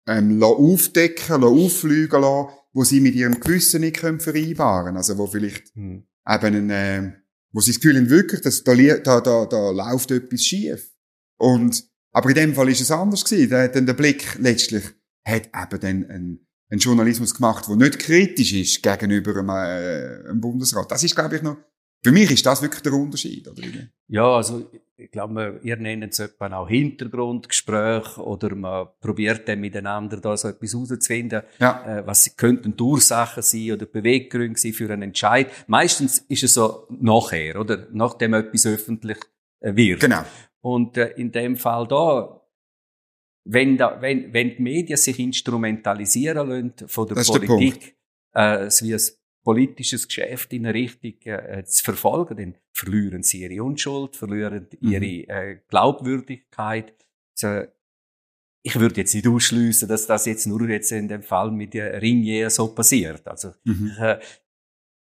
ähm, 0.06 0.42
aufdecken, 0.42 1.42
auffliegen 1.42 2.20
lassen, 2.20 2.50
wo 2.72 2.84
sie 2.84 3.00
mit 3.00 3.14
ihrem 3.14 3.40
Gewissen 3.40 3.80
nicht 3.80 3.96
können 3.96 4.20
vereinbaren 4.20 4.86
können. 4.86 4.96
Also 4.98 5.16
wo 5.16 5.26
vielleicht 5.26 5.74
mhm. 5.74 6.06
eben 6.28 6.54
ein, 6.54 6.70
äh, 6.70 7.12
wo 7.52 7.60
sie 7.60 7.72
das 7.72 7.80
Gefühl 7.80 7.96
haben, 7.96 8.10
wirklich, 8.10 8.42
dass 8.42 8.62
da, 8.62 8.74
da, 8.74 9.20
da, 9.20 9.46
da 9.46 9.70
läuft 9.70 10.10
etwas 10.10 10.44
schief. 10.44 10.90
Und, 11.38 11.84
aber 12.12 12.28
in 12.30 12.34
dem 12.34 12.54
Fall 12.54 12.68
ist 12.68 12.80
es 12.80 12.90
anders 12.90 13.24
gewesen. 13.24 13.50
Da 13.50 13.62
hat 13.62 13.76
dann 13.76 13.86
der 13.86 13.94
Blick 13.94 14.36
letztlich, 14.38 14.84
hat 15.24 15.46
eben 15.46 15.80
dann 15.80 16.10
einen, 16.10 16.46
einen 16.70 16.80
Journalismus 16.80 17.34
gemacht, 17.34 17.66
der 17.68 17.76
nicht 17.76 17.98
kritisch 17.98 18.52
ist 18.52 18.82
gegenüber 18.82 19.36
einem, 19.36 19.48
äh, 19.50 20.28
einem 20.28 20.40
Bundesrat. 20.40 20.90
Das 20.90 21.04
ist, 21.04 21.14
glaube 21.14 21.36
ich, 21.36 21.42
noch, 21.42 21.56
für 22.02 22.12
mich 22.12 22.30
ist 22.30 22.46
das 22.46 22.62
wirklich 22.62 22.82
der 22.82 22.92
Unterschied, 22.92 23.48
oder? 23.48 23.62
Ja, 24.08 24.36
also, 24.36 24.70
ich 24.96 25.10
glaube, 25.10 25.60
ihr 25.62 25.76
nennt 25.76 26.12
es 26.12 26.20
etwa 26.20 26.46
auch 26.56 26.68
Hintergrundgespräch 26.68 28.16
oder 28.18 28.54
man 28.54 28.88
probiert 29.00 29.48
dann 29.48 29.60
miteinander 29.60 30.18
da 30.18 30.36
so 30.36 30.48
etwas 30.48 30.72
herauszufinden, 30.72 31.42
ja. 31.58 31.98
äh, 31.98 32.06
was 32.06 32.36
könnten 32.36 32.76
die 32.76 32.82
Ursachen 32.82 33.42
sein 33.42 33.72
oder 33.72 33.86
Beweggründe 33.86 34.58
sein 34.58 34.72
für 34.72 34.90
einen 34.90 35.02
Entscheid. 35.02 35.50
Meistens 35.66 36.18
ist 36.28 36.44
es 36.44 36.54
so 36.54 36.86
nachher, 36.90 37.60
oder? 37.60 37.88
Nachdem 37.92 38.34
etwas 38.34 38.66
öffentlich 38.66 39.18
äh, 39.60 39.74
wird. 39.74 40.00
Genau. 40.00 40.24
Und 40.62 40.96
äh, 40.96 41.10
in 41.16 41.30
dem 41.32 41.56
Fall 41.56 41.86
da, 41.86 42.42
wenn, 43.44 43.76
da, 43.76 44.00
wenn, 44.00 44.32
wenn 44.32 44.56
die 44.56 44.62
Medien 44.62 44.96
sich 44.96 45.18
instrumentalisieren 45.18 46.48
lassen 46.48 46.88
von 46.88 47.06
der 47.06 47.16
das 47.16 47.28
Politik, 47.28 47.96
äh, 48.32 48.68
wie 48.80 48.94
ein 48.94 49.00
politisches 49.44 50.08
Geschäft 50.08 50.52
in 50.52 50.66
eine 50.66 50.75
Richtung 50.75 51.14
äh, 51.25 51.64
zu 51.64 51.84
verfolgen, 51.84 52.36
dann 52.36 52.54
verlieren 52.72 53.22
sie 53.22 53.42
ihre 53.42 53.62
Unschuld, 53.62 54.16
verlieren 54.16 54.66
mhm. 54.80 54.90
ihre 54.90 55.28
äh, 55.28 55.60
Glaubwürdigkeit. 55.68 56.92
Also, 57.40 57.70
ich 58.64 58.80
würde 58.80 58.96
jetzt 59.02 59.14
nicht 59.14 59.28
ausschließen, 59.28 59.88
dass 59.88 60.08
das 60.08 60.26
jetzt 60.26 60.46
nur 60.46 60.68
jetzt 60.68 60.90
in 60.90 61.06
dem 61.06 61.22
Fall 61.22 61.52
mit 61.52 61.75
der 61.75 62.02
Ringier 62.02 62.50
so 62.50 62.75
passiert. 62.75 63.28
Also, 63.28 63.52
mhm. 63.62 63.92
äh, 64.00 64.18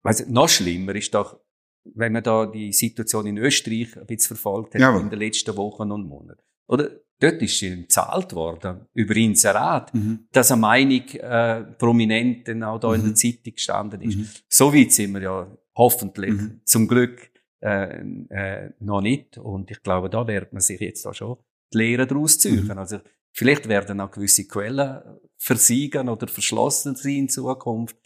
weiss, 0.03 0.27
noch 0.27 0.49
schlimmer 0.49 0.97
ist 0.97 1.15
doch, 1.15 1.39
wenn 1.85 2.13
man 2.13 2.23
da 2.23 2.47
die 2.47 2.73
Situation 2.73 3.27
in 3.27 3.39
Österreich 3.39 3.97
ein 3.97 4.07
bisschen 4.07 4.37
verfolgt 4.37 4.75
hat 4.75 4.81
ja. 4.81 4.99
in 4.99 5.11
den 5.11 5.19
letzten 5.19 5.57
Wochen 5.57 5.91
und 5.91 6.07
Monaten. 6.07 6.43
Oder 6.69 6.91
dort 7.19 7.43
ist 7.43 7.61
gezahlt 7.61 8.33
worden 8.35 8.87
über 8.95 9.17
Inserat, 9.17 9.93
mhm. 9.95 10.27
dass 10.33 10.51
eine 10.51 10.61
Meinung 10.61 11.09
äh, 11.09 11.63
prominent 11.79 12.49
auch 12.63 12.79
da 12.79 12.89
mhm. 12.89 12.95
in 12.95 13.01
der 13.01 13.11
mhm. 13.11 13.17
Zeitung 13.17 13.55
gestanden 13.55 14.03
ist. 14.03 14.17
Mhm. 14.17 14.29
So 14.49 14.75
weit 14.75 14.93
sind 14.93 15.13
wir 15.15 15.23
ja 15.23 15.59
hoffentlich 15.75 16.35
mhm. 16.35 16.61
zum 16.65 16.89
Glück 16.89 17.31
äh, 17.61 18.01
äh, 18.31 18.71
noch 18.81 19.01
nicht. 19.01 19.39
Und 19.39 19.71
ich 19.71 19.83
glaube, 19.83 20.11
da 20.11 20.27
wird 20.27 20.53
man 20.53 20.61
sich 20.61 20.81
jetzt 20.81 21.07
auch 21.07 21.15
schon 21.15 21.37
die 21.73 21.79
Lehre 21.79 22.07
daraus 22.07 22.39
ziehen. 22.39 22.65
Mhm. 22.65 22.79
Also 22.79 22.99
vielleicht 23.33 23.69
werden 23.69 24.01
auch 24.01 24.11
gewisse 24.11 24.47
Quellen 24.47 25.01
versiegen 25.37 26.09
oder 26.09 26.27
verschlossen 26.27 26.97
sein 26.97 27.17
in 27.17 27.29
Zukunft. 27.29 27.97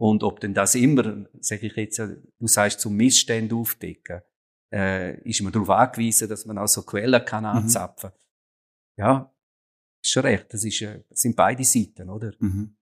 Und 0.00 0.22
ob 0.22 0.40
denn 0.40 0.54
das 0.54 0.74
immer, 0.76 1.26
sage 1.40 1.66
ich 1.66 1.76
jetzt, 1.76 1.98
du 1.98 2.46
sagst, 2.46 2.80
zum 2.80 2.96
Missstand 2.96 3.52
aufdecken, 3.52 4.22
äh, 4.72 5.20
ist 5.28 5.42
man 5.42 5.52
darauf 5.52 5.70
angewiesen, 5.70 6.28
dass 6.28 6.46
man 6.46 6.58
auch 6.58 6.68
so 6.68 6.82
Quellen 6.82 7.24
kann 7.24 7.44
mhm. 7.44 7.50
anzapfen. 7.50 8.10
Ja, 8.96 9.34
ist 10.02 10.10
schon 10.12 10.22
recht. 10.22 10.46
Das, 10.50 10.64
ist, 10.64 10.80
äh, 10.82 11.02
das 11.08 11.20
sind 11.20 11.34
beide 11.34 11.64
Seiten, 11.64 12.08
oder? 12.10 12.32
Mhm. 12.38 12.76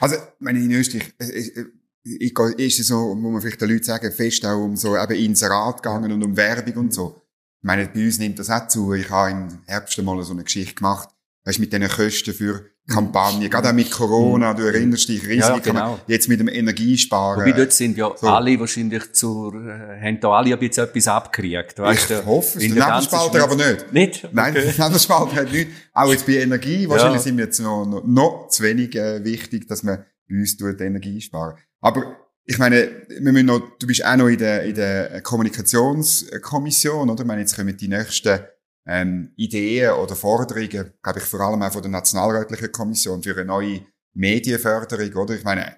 Also, 0.00 0.16
ich 0.16 0.48
in 0.48 0.72
Österreich, 0.72 1.14
äh, 1.18 1.64
ich, 2.04 2.38
ist 2.58 2.80
es 2.80 2.86
so, 2.88 3.14
muss 3.14 3.32
man 3.32 3.40
vielleicht 3.40 3.60
den 3.60 3.68
Leuten 3.68 3.84
sagen, 3.84 4.12
fest 4.12 4.44
auch 4.46 4.64
um 4.64 4.76
so 4.76 4.96
eben 4.96 5.12
Inserat 5.12 5.82
gegangen 5.82 6.10
und 6.12 6.22
um 6.22 6.36
Werbung 6.36 6.84
und 6.84 6.94
so. 6.94 7.22
Ich 7.60 7.66
meine, 7.66 7.86
bei 7.88 8.04
uns 8.04 8.18
nimmt 8.18 8.38
das 8.38 8.50
auch 8.50 8.66
zu. 8.66 8.92
Ich 8.94 9.08
habe 9.10 9.30
im 9.30 9.62
Herbst 9.66 9.96
mal 10.02 10.20
so 10.22 10.32
eine 10.32 10.44
Geschichte 10.44 10.74
gemacht, 10.74 11.10
weißt, 11.44 11.58
mit 11.58 11.72
diesen 11.72 11.88
Kosten 11.88 12.34
für 12.34 12.66
Kampagne, 12.88 13.48
gerade 13.48 13.68
auch 13.68 13.72
mit 13.72 13.90
Corona, 13.90 14.54
du 14.54 14.64
erinnerst 14.64 15.08
dich 15.08 15.22
riesig, 15.22 15.40
ja, 15.40 15.58
genau. 15.58 16.00
jetzt 16.08 16.28
mit 16.28 16.40
dem 16.40 16.48
Energiesparen. 16.48 17.40
Wobei 17.40 17.52
dort 17.52 17.72
sind 17.72 17.96
ja 17.96 18.12
so. 18.16 18.26
alle 18.26 18.58
wahrscheinlich 18.58 19.12
zur, 19.12 19.54
äh, 19.54 20.00
haben 20.00 20.18
da 20.20 20.30
alle 20.30 20.52
ein 20.52 20.58
bisschen 20.58 20.84
etwas 20.84 21.06
abgekriegt, 21.06 21.78
weißt 21.78 22.10
Ich 22.10 22.26
hoffe 22.26 22.58
es, 22.58 22.74
der 22.74 22.86
Nebelspalter 22.86 23.44
aber 23.44 23.56
nicht. 23.56 23.92
Nicht? 23.92 24.24
Okay. 24.24 24.32
Nein, 24.32 24.54
der 24.54 24.64
Nebelspalter 24.64 25.36
hat 25.36 25.52
nicht. 25.52 25.70
Auch 25.92 26.10
jetzt 26.10 26.26
bei 26.26 26.34
Energie, 26.34 26.88
wahrscheinlich 26.88 27.20
ja. 27.20 27.22
sind 27.22 27.36
wir 27.36 27.44
jetzt 27.44 27.60
noch, 27.60 27.86
noch, 27.86 28.04
noch 28.04 28.48
zu 28.48 28.64
wenig 28.64 28.96
äh, 28.96 29.24
wichtig, 29.24 29.68
dass 29.68 29.84
man 29.84 30.04
bei 30.28 30.36
uns 30.36 30.56
tut 30.56 30.80
Energie 30.80 31.20
sparen. 31.20 31.56
Aber 31.80 32.16
ich 32.44 32.58
meine, 32.58 33.06
wir 33.08 33.32
müssen 33.32 33.46
noch, 33.46 33.60
du 33.78 33.86
bist 33.86 34.04
auch 34.04 34.16
noch 34.16 34.26
in 34.26 34.38
der, 34.38 34.64
in 34.64 34.74
der 34.74 35.20
Kommunikationskommission, 35.22 37.10
oder? 37.10 37.22
Ich 37.22 37.26
meine, 37.26 37.42
jetzt 37.42 37.54
kommen 37.54 37.76
die 37.76 37.88
nächsten 37.88 38.40
ähm, 38.86 39.32
Ideen 39.36 39.92
oder 39.92 40.16
Forderungen, 40.16 40.92
glaube 41.02 41.18
ich, 41.18 41.24
vor 41.24 41.40
allem 41.40 41.62
auch 41.62 41.72
von 41.72 41.82
der 41.82 41.90
Nationalrätlichen 41.90 42.72
Kommission 42.72 43.22
für 43.22 43.34
eine 43.34 43.44
neue 43.44 43.86
Medienförderung, 44.14 45.14
oder? 45.14 45.34
Ich 45.34 45.44
meine, 45.44 45.76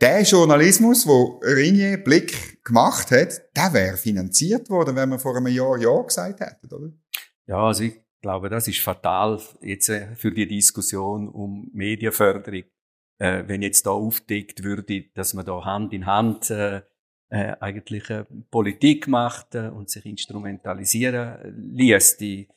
der 0.00 0.22
Journalismus, 0.22 1.06
wo 1.06 1.40
Ringier 1.42 1.98
Blick 1.98 2.64
gemacht 2.64 3.10
hat, 3.10 3.42
der 3.56 3.72
wäre 3.72 3.96
finanziert 3.96 4.70
worden, 4.70 4.94
wenn 4.94 5.08
man 5.08 5.18
vor 5.18 5.36
einem 5.36 5.48
Jahr 5.48 5.76
Ja 5.78 6.00
gesagt 6.02 6.40
hätte, 6.40 6.74
oder? 6.74 6.92
Ja, 7.46 7.66
also 7.66 7.82
ich 7.82 8.00
glaube, 8.22 8.48
das 8.48 8.68
ist 8.68 8.80
fatal 8.80 9.40
jetzt 9.60 9.88
äh, 9.88 10.14
für 10.14 10.30
die 10.30 10.46
Diskussion 10.46 11.28
um 11.28 11.68
Medienförderung. 11.72 12.62
Äh, 13.20 13.44
wenn 13.48 13.62
jetzt 13.62 13.86
da 13.86 13.90
aufdeckt 13.90 14.62
würde, 14.62 15.06
dass 15.14 15.34
man 15.34 15.44
da 15.44 15.64
Hand 15.64 15.92
in 15.92 16.06
Hand 16.06 16.50
äh, 16.50 16.82
äh, 17.30 17.54
eigentlich 17.60 18.08
äh, 18.10 18.24
Politik 18.50 19.08
macht 19.08 19.54
äh, 19.54 19.68
und 19.68 19.90
sich 19.90 20.06
instrumentalisieren 20.06 21.72
ließ. 21.74 22.16
Die, 22.16 22.48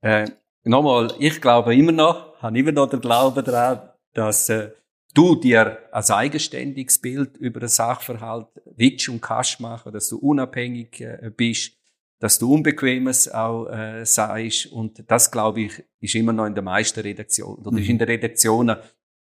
äh, 0.00 0.28
nochmal, 0.64 1.12
ich 1.18 1.40
glaube 1.40 1.74
immer 1.74 1.92
noch, 1.92 2.40
habe 2.42 2.58
immer 2.58 2.72
noch 2.72 2.88
den 2.88 3.00
Glauben 3.00 3.44
daran, 3.44 3.90
dass 4.14 4.48
äh, 4.48 4.70
du 5.14 5.36
dir 5.36 5.78
als 5.92 6.10
eigenständiges 6.10 6.98
Bild 6.98 7.36
über 7.36 7.60
den 7.60 7.68
Sachverhalt 7.68 8.48
willst 8.76 9.08
und 9.08 9.20
kannst 9.20 9.60
machen, 9.60 9.92
dass 9.92 10.08
du 10.08 10.18
unabhängig 10.18 11.00
äh, 11.00 11.30
bist, 11.34 11.76
dass 12.20 12.38
du 12.38 12.52
Unbequemes 12.52 13.30
auch 13.30 13.66
äh, 13.66 14.04
sagst 14.04 14.66
und 14.66 15.04
das, 15.08 15.30
glaube 15.30 15.62
ich, 15.62 15.84
ist 16.00 16.14
immer 16.14 16.32
noch 16.32 16.46
in 16.46 16.54
der 16.54 16.64
meisten 16.64 17.00
Redaktionen 17.00 17.58
oder 17.58 17.72
mhm. 17.72 17.78
ist 17.78 17.88
in 17.88 17.98
den 17.98 18.08
Redaktionen 18.08 18.76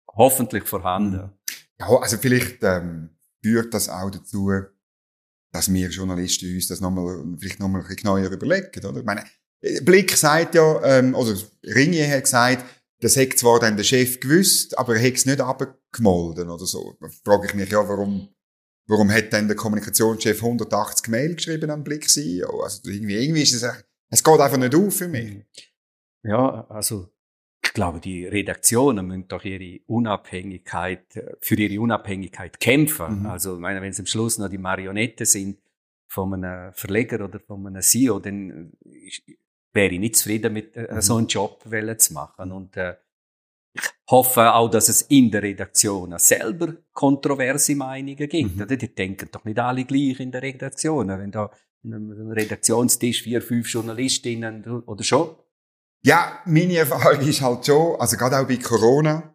hoffentlich 0.08 0.64
vorhanden. 0.64 1.22
Mhm. 1.22 1.30
Ja, 1.78 1.86
also 1.86 2.18
vielleicht 2.18 2.62
ähm, 2.62 3.10
führt 3.42 3.72
das 3.74 3.88
auch 3.88 4.10
dazu, 4.10 4.50
dass 5.52 5.72
wir 5.72 5.88
Journalisten 5.88 6.54
uns 6.54 6.66
das 6.66 6.80
nochmal, 6.80 7.22
vielleicht 7.38 7.60
nochmal 7.60 7.82
ein 7.82 7.88
bisschen 7.88 8.02
genauer 8.02 8.30
überlegen, 8.30 8.86
oder? 8.86 8.98
Ich 8.98 9.04
meine, 9.04 9.24
Blick 9.82 10.16
sagt 10.16 10.54
ja, 10.54 10.82
ähm, 10.82 11.14
oder 11.14 11.36
Ringier 11.64 12.08
hat 12.10 12.24
gesagt, 12.24 12.64
das 13.00 13.16
hätte 13.16 13.36
zwar 13.36 13.60
dann 13.60 13.76
der 13.76 13.84
Chef 13.84 14.20
gewusst, 14.20 14.78
aber 14.78 14.94
er 14.94 15.02
hätte 15.02 15.16
es 15.16 15.26
nicht 15.26 15.40
abgemolden 15.40 16.48
oder 16.48 16.66
so. 16.66 16.96
Da 17.00 17.08
frage 17.24 17.48
ich 17.48 17.54
mich 17.54 17.70
ja, 17.70 17.86
warum, 17.88 18.28
warum 18.86 19.10
hat 19.10 19.32
dann 19.32 19.48
der 19.48 19.56
Kommunikationschef 19.56 20.42
180 20.42 21.08
Mail 21.08 21.34
geschrieben 21.34 21.70
am 21.70 21.84
Blick 21.84 22.08
CEO? 22.08 22.60
Also 22.60 22.88
irgendwie, 22.88 23.16
irgendwie 23.16 23.42
ist 23.42 23.54
es, 23.54 23.64
es 24.08 24.24
geht 24.24 24.40
einfach 24.40 24.56
nicht 24.56 24.74
auf 24.74 24.96
für 24.96 25.08
mich. 25.08 25.44
Ja, 26.24 26.66
also 26.68 27.11
ich 27.72 27.74
glaube, 27.74 28.00
die 28.00 28.26
Redaktionen 28.26 29.06
müssen 29.06 29.28
doch 29.28 29.46
ihre 29.46 29.80
Unabhängigkeit, 29.86 31.06
für 31.40 31.54
ihre 31.54 31.80
Unabhängigkeit 31.80 32.60
kämpfen. 32.60 33.20
Mhm. 33.20 33.26
Also, 33.26 33.54
ich 33.54 33.60
meine, 33.60 33.80
wenn 33.80 33.92
es 33.92 33.98
am 33.98 34.04
Schluss 34.04 34.36
noch 34.36 34.50
die 34.50 34.58
Marionette 34.58 35.24
sind 35.24 35.58
von 36.06 36.34
einem 36.34 36.74
Verleger 36.74 37.24
oder 37.24 37.40
von 37.40 37.66
einem 37.66 37.80
CEO, 37.80 38.18
dann 38.18 38.74
wäre 39.72 39.94
ich 39.94 40.00
nicht 40.00 40.16
zufrieden 40.16 40.52
mit 40.52 40.76
äh, 40.76 40.86
mhm. 40.92 41.00
so 41.00 41.16
einen 41.16 41.28
Job 41.28 41.64
zu 41.96 42.12
machen. 42.12 42.52
Und 42.52 42.76
äh, 42.76 42.96
ich 43.72 43.88
hoffe 44.10 44.52
auch, 44.52 44.68
dass 44.68 44.90
es 44.90 45.00
in 45.00 45.30
der 45.30 45.42
Redaktion 45.42 46.12
selber 46.18 46.74
kontroverse 46.92 47.74
Meinungen 47.74 48.28
gibt. 48.28 48.54
Mhm. 48.54 48.68
Die 48.68 48.94
denken 48.94 49.30
doch 49.32 49.46
nicht 49.46 49.58
alle 49.58 49.86
gleich 49.86 50.20
in 50.20 50.30
der 50.30 50.42
Redaktion. 50.42 51.08
Wenn 51.08 51.30
da 51.30 51.50
ein 51.84 52.32
Redaktionstisch 52.32 53.22
vier, 53.22 53.40
fünf 53.40 53.66
Journalistinnen 53.72 54.62
oder 54.82 55.02
schon 55.02 55.36
ja, 56.04 56.42
meine 56.46 56.76
Erfahrung 56.76 57.20
ist 57.26 57.40
halt 57.40 57.66
schon, 57.66 58.00
also 58.00 58.16
gerade 58.16 58.38
auch 58.38 58.46
bei 58.46 58.56
Corona, 58.56 59.34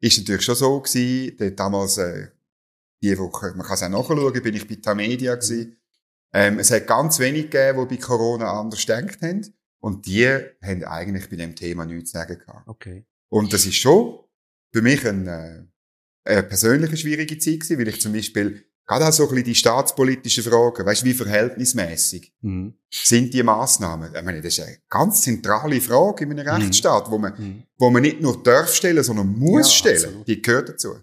ist 0.00 0.18
natürlich 0.18 0.42
schon 0.42 0.54
so 0.54 0.80
gewesen, 0.80 1.36
dort 1.38 1.58
damals, 1.58 1.98
äh, 1.98 2.28
die 3.02 3.18
Woche, 3.18 3.52
man 3.56 3.66
kann 3.66 3.74
es 3.74 3.82
auch 3.82 3.88
nachschauen, 3.88 4.42
bin 4.42 4.54
ich 4.54 4.68
bei 4.68 4.76
Tamedia 4.76 5.34
gewesen. 5.34 5.76
Ähm, 6.32 6.58
es 6.58 6.70
hat 6.70 6.86
ganz 6.86 7.18
wenig 7.18 7.50
gegeben, 7.50 7.86
die 7.88 7.96
bei 7.96 8.02
Corona 8.02 8.60
anders 8.60 8.86
gedacht 8.86 9.20
haben. 9.22 9.54
Und 9.80 10.06
die 10.06 10.26
haben 10.26 10.84
eigentlich 10.84 11.28
bei 11.28 11.36
dem 11.36 11.56
Thema 11.56 11.84
nichts 11.84 12.12
zu 12.12 12.18
sagen 12.18 12.38
gehabt. 12.38 12.68
Okay. 12.68 13.04
Und 13.28 13.52
das 13.52 13.66
ist 13.66 13.74
schon 13.74 14.20
für 14.72 14.82
mich 14.82 15.06
eine, 15.06 15.68
äh, 16.24 16.34
eine 16.34 16.42
persönliche 16.44 16.96
schwierige 16.96 17.38
Zeit 17.38 17.60
gewesen, 17.60 17.78
weil 17.78 17.88
ich 17.88 18.00
zum 18.00 18.12
Beispiel 18.12 18.64
Gerade 18.86 19.06
auch 19.06 19.12
so 19.12 19.24
ein 19.24 19.28
bisschen 19.30 19.44
die 19.44 19.54
staatspolitischen 19.54 20.42
Fragen, 20.44 20.84
weißt 20.84 21.02
du, 21.02 21.06
wie 21.06 21.14
verhältnismäßig 21.14 22.32
mhm. 22.40 22.74
sind 22.90 23.32
die 23.32 23.42
Massnahmen? 23.42 24.12
Ich 24.14 24.22
meine, 24.22 24.40
das 24.40 24.58
ist 24.58 24.66
eine 24.66 24.78
ganz 24.88 25.22
zentrale 25.22 25.80
Frage 25.80 26.24
in 26.24 26.32
einem 26.32 26.44
mhm. 26.44 26.62
Rechtsstaat, 26.62 27.10
wo 27.10 27.18
man, 27.18 27.32
mhm. 27.36 27.62
wo 27.78 27.90
man 27.90 28.02
nicht 28.02 28.20
nur 28.20 28.42
darf 28.42 28.74
stellen, 28.74 29.04
sondern 29.04 29.28
muss 29.28 29.68
ja, 29.68 29.72
stellen. 29.72 30.04
Absolut. 30.04 30.28
Die 30.28 30.42
gehört 30.42 30.68
dazu. 30.68 30.96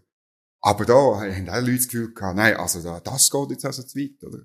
Aber 0.62 0.86
da 0.86 0.94
haben 0.94 1.50
auch 1.50 1.62
Leute 1.62 1.76
das 1.78 1.88
Gefühl 1.88 2.14
gehabt, 2.14 2.36
nein, 2.36 2.58
also 2.58 2.82
da, 2.82 3.00
das 3.00 3.32
geht 3.32 3.52
jetzt 3.52 3.66
also 3.66 3.84
zu 3.84 3.98
weit, 3.98 4.24
oder? 4.24 4.40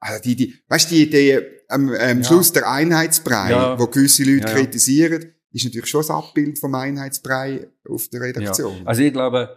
Also 0.00 0.20
die, 0.20 0.34
die, 0.34 0.54
weißt 0.68 0.90
du, 0.90 0.94
die 0.96 1.02
Idee, 1.04 1.46
am, 1.68 1.88
am 1.88 2.18
ja. 2.18 2.24
Schluss 2.24 2.50
der 2.52 2.68
Einheitsbrei, 2.68 3.50
ja. 3.52 3.78
wo 3.78 3.86
gewisse 3.86 4.24
Leute 4.24 4.48
ja, 4.48 4.54
kritisieren, 4.54 5.32
ist 5.52 5.64
natürlich 5.64 5.88
schon 5.88 6.00
das 6.00 6.10
Abbild 6.10 6.58
vom 6.58 6.74
Einheitsbrei 6.74 7.70
auf 7.88 8.08
der 8.08 8.22
Redaktion. 8.22 8.84
Also 8.84 9.02
ich 9.02 9.12
glaube, 9.12 9.56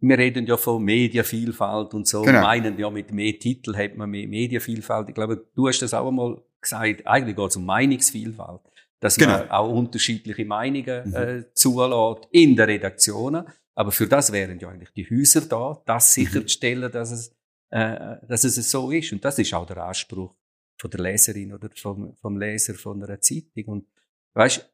wir 0.00 0.18
reden 0.18 0.46
ja 0.46 0.56
von 0.56 0.82
Medienvielfalt 0.82 1.94
und 1.94 2.06
so, 2.06 2.22
genau. 2.22 2.42
meinen 2.42 2.78
ja, 2.78 2.88
mit 2.90 3.12
mehr 3.12 3.38
Titel 3.38 3.76
hat 3.76 3.96
man 3.96 4.10
mehr 4.10 4.28
Medienvielfalt. 4.28 5.08
Ich 5.08 5.14
glaube, 5.14 5.44
du 5.54 5.68
hast 5.68 5.80
das 5.80 5.94
auch 5.94 6.08
einmal 6.08 6.40
gesagt, 6.60 7.06
eigentlich 7.06 7.36
geht 7.36 7.50
es 7.50 7.56
um 7.56 7.64
Meinungsvielfalt. 7.66 8.60
Dass 9.00 9.16
genau. 9.16 9.38
man 9.38 9.50
auch 9.50 9.70
unterschiedliche 9.70 10.44
Meinungen 10.44 11.08
mhm. 11.08 11.14
äh, 11.14 11.54
zulässt 11.54 12.28
in 12.32 12.56
den 12.56 12.64
Redaktionen. 12.64 13.44
Aber 13.74 13.92
für 13.92 14.08
das 14.08 14.32
wären 14.32 14.58
ja 14.58 14.68
eigentlich 14.68 14.90
die 14.90 15.08
Häuser 15.08 15.42
da, 15.42 15.80
das 15.86 16.16
mhm. 16.16 16.22
sicherzustellen, 16.22 16.90
dass 16.90 17.12
es, 17.12 17.36
äh, 17.70 18.16
dass 18.26 18.42
es 18.42 18.70
so 18.70 18.90
ist. 18.90 19.12
Und 19.12 19.24
das 19.24 19.38
ist 19.38 19.54
auch 19.54 19.66
der 19.66 19.84
Anspruch 19.84 20.34
von 20.80 20.90
der 20.90 21.00
Leserin 21.00 21.52
oder 21.52 21.70
vom, 21.76 22.16
vom 22.16 22.38
Leser 22.38 22.74
von 22.74 23.02
einer 23.02 23.20
Zeitung. 23.20 23.64
Und 23.66 23.86
weißt, 24.34 24.68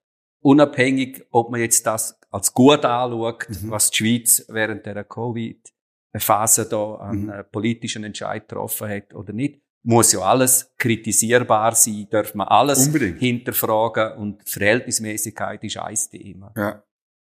unabhängig, 0.45 1.27
ob 1.31 1.51
man 1.51 1.61
jetzt 1.61 1.87
das 1.87 2.19
als 2.31 2.53
gut 2.53 2.85
anschaut, 2.85 3.49
mhm. 3.49 3.71
was 3.71 3.91
die 3.91 3.97
Schweiz 3.97 4.45
während 4.49 4.85
der 4.85 5.05
Covid-Phase 5.05 6.67
da 6.67 6.95
an 6.97 7.27
mhm. 7.27 7.45
politischen 7.51 8.05
Entscheid 8.05 8.47
getroffen 8.47 8.89
hat 8.89 9.15
oder 9.15 9.33
nicht, 9.33 9.63
muss 9.83 10.13
ja 10.13 10.21
alles 10.21 10.73
kritisierbar 10.79 11.75
sein, 11.75 12.07
darf 12.11 12.35
man 12.35 12.49
alles 12.49 12.87
Unbedingt. 12.87 13.19
hinterfragen 13.19 14.19
und 14.19 14.49
Verhältnismäßigkeit 14.49 15.63
ist 15.65 15.77
ein 15.77 15.97
Thema. 16.11 16.53
Ja. 16.57 16.83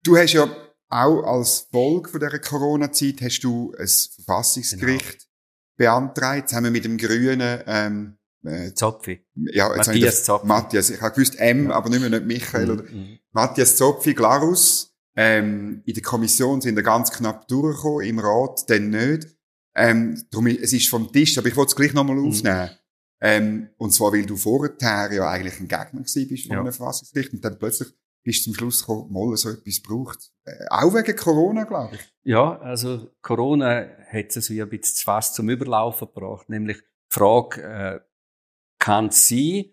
Du 0.03 0.17
hast 0.17 0.33
ja 0.33 0.49
auch 0.89 1.23
als 1.23 1.67
Folge 1.71 2.09
von 2.09 2.19
dieser 2.19 2.39
Corona-Zeit 2.39 3.21
hast 3.21 3.41
du 3.41 3.73
ein 3.77 3.87
Verfassungsgericht 3.87 5.27
genau. 5.77 6.01
beantragt, 6.01 6.49
zusammen 6.49 6.73
mit 6.73 6.85
dem 6.85 6.97
grünen 6.97 7.61
ähm, 7.65 8.17
äh, 8.43 8.73
Zopfi. 8.73 9.25
Ja, 9.35 9.69
Matthias 9.69 10.23
Zopfi. 10.23 10.47
Matthias. 10.47 10.89
Ich 10.89 11.01
habe 11.01 11.13
gewusst 11.13 11.39
M, 11.39 11.69
ja. 11.69 11.75
aber 11.75 11.89
nicht 11.89 12.01
mehr 12.01 12.09
nicht 12.09 12.25
Michael. 12.25 12.65
Mhm. 12.65 12.71
Oder 12.71 12.83
mhm. 12.83 13.19
Matthias 13.31 13.75
Zopfi, 13.75 14.13
Glarus. 14.13 14.95
Ähm, 15.15 15.81
in 15.85 15.93
der 15.93 16.03
Kommission 16.03 16.61
sind 16.61 16.75
wir 16.75 16.83
ganz 16.83 17.11
knapp 17.11 17.47
durchgekommen, 17.47 18.07
im 18.07 18.19
Rat 18.19 18.69
dann 18.69 18.89
nicht. 18.89 19.27
Ähm, 19.75 20.21
darum, 20.31 20.47
es 20.47 20.73
ist 20.73 20.89
vom 20.89 21.11
Tisch, 21.11 21.37
aber 21.37 21.47
ich 21.47 21.55
wollte 21.55 21.69
es 21.69 21.75
gleich 21.75 21.93
nochmal 21.93 22.17
mhm. 22.17 22.29
aufnehmen. 22.29 22.69
Ähm, 23.21 23.69
und 23.77 23.91
zwar, 23.91 24.13
weil 24.13 24.25
du 24.25 24.35
vorher 24.35 25.11
ja 25.11 25.29
eigentlich 25.29 25.59
ein 25.59 25.67
Gegner 25.67 26.01
gewesen 26.01 26.27
bist 26.27 26.47
von 26.47 26.55
ja. 26.55 26.61
einem 26.61 26.73
Verfassungsgericht 26.73 27.33
und 27.33 27.45
dann 27.45 27.59
plötzlich 27.59 27.89
bist 28.23 28.41
du 28.41 28.43
zum 28.45 28.53
Schluss 28.55 28.81
gekommen, 28.81 29.11
mal 29.11 29.35
so 29.37 29.49
etwas 29.49 29.79
braucht. 29.81 30.31
Äh, 30.45 30.65
auch 30.69 30.93
wegen 30.93 31.15
Corona, 31.15 31.63
glaube 31.63 31.95
ich. 31.95 32.13
Ja, 32.23 32.57
also 32.59 33.11
Corona 33.21 33.87
hat 34.11 34.35
es 34.35 34.49
wie 34.49 34.61
ein 34.61 34.69
bisschen 34.69 35.03
fast 35.03 35.35
zum 35.35 35.49
Überlaufen 35.49 36.07
gebracht, 36.07 36.49
nämlich 36.49 36.77
die 36.77 36.83
Frage, 37.15 37.61
äh, 37.61 37.99
kann 38.81 39.07
es 39.07 39.29
sein, 39.29 39.65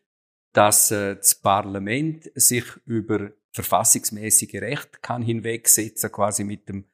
dass 0.53 0.91
äh, 0.91 1.17
das 1.17 1.35
Parlament 1.35 2.31
sich 2.35 2.65
über 2.85 3.31
verfassungsmäßige 3.53 4.55
Recht 4.55 5.03
kann 5.03 5.23
hinwegsetzen, 5.23 6.12
quasi 6.12 6.45
mit 6.45 6.69
dem 6.69 6.85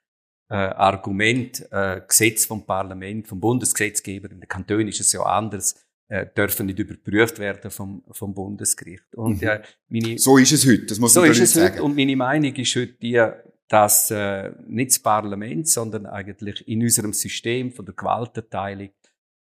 äh, 0.49 0.55
Argument, 0.55 1.67
äh, 1.71 2.01
Gesetz 2.07 2.47
vom 2.47 2.65
Parlament, 2.65 3.27
vom 3.27 3.41
Bundesgesetzgeber, 3.41 4.31
in 4.31 4.41
den 4.41 4.49
Kantonen 4.49 4.89
ist 4.89 5.01
es 5.01 5.13
ja 5.13 5.23
anders, 5.23 5.75
äh, 6.09 6.27
dürfen 6.27 6.67
nicht 6.67 6.79
überprüft 6.79 7.39
werden 7.39 7.71
vom, 7.71 8.05
vom 8.13 8.33
Bundesgericht. 8.33 9.15
Und, 9.17 9.43
mhm. 9.43 9.49
äh, 9.49 9.63
meine, 9.89 10.19
so 10.19 10.39
ist 10.39 10.53
es 10.53 10.67
heute, 10.67 10.87
das 10.87 10.99
muss 10.99 11.15
so 11.15 11.23
man 11.23 11.31
ist 11.31 11.41
es 11.41 11.53
sagen. 11.53 11.75
Heute. 11.75 11.83
Und 11.83 11.97
meine 11.97 12.17
Meinung 12.17 12.55
ist 12.55 12.77
heute 12.77 12.93
die, 12.95 13.27
dass 13.69 14.11
äh, 14.11 14.53
nicht 14.67 14.93
das 14.93 14.99
Parlament, 15.01 15.69
sondern 15.69 16.07
eigentlich 16.07 16.67
in 16.69 16.83
unserem 16.83 17.13
System 17.13 17.73
von 17.73 17.85
der 17.85 17.95
Gewaltenteilung 17.95 18.91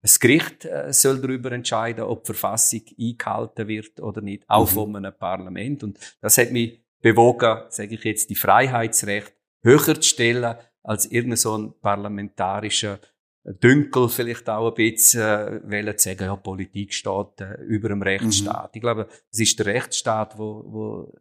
das 0.04 0.20
Gericht 0.20 0.66
äh, 0.66 0.92
soll 0.92 1.18
darüber 1.18 1.50
entscheiden, 1.50 2.04
ob 2.04 2.24
die 2.24 2.34
Verfassung 2.34 2.82
eingehalten 3.00 3.68
wird 3.68 4.00
oder 4.00 4.20
nicht, 4.20 4.44
auch 4.48 4.70
mhm. 4.70 4.74
von 4.74 4.96
einem 4.96 5.14
Parlament. 5.18 5.82
Und 5.82 5.98
das 6.20 6.36
hat 6.36 6.52
mich 6.52 6.84
bewogen, 7.00 7.62
sage 7.70 7.94
ich 7.94 8.04
jetzt, 8.04 8.28
die 8.28 8.34
Freiheitsrechte 8.34 9.32
höher 9.62 9.98
zu 9.98 10.02
stellen 10.02 10.56
als 10.82 11.06
irgendein 11.06 11.38
so 11.38 11.56
ein 11.56 11.72
parlamentarischer 11.80 13.00
Dünkel 13.44 14.10
vielleicht 14.10 14.48
auch 14.50 14.68
ein 14.68 14.74
bisschen 14.74 15.72
äh, 15.72 15.96
zu 15.96 16.04
sagen, 16.10 16.24
ja, 16.24 16.36
Politik 16.36 16.92
steht 16.92 17.40
äh, 17.40 17.62
über 17.62 17.88
dem 17.88 18.02
Rechtsstaat. 18.02 18.74
Mhm. 18.74 18.76
Ich 18.76 18.80
glaube, 18.82 19.08
es 19.32 19.40
ist 19.40 19.58
der 19.58 19.66
Rechtsstaat, 19.66 20.38
wo, 20.38 20.64
wo 20.66 21.12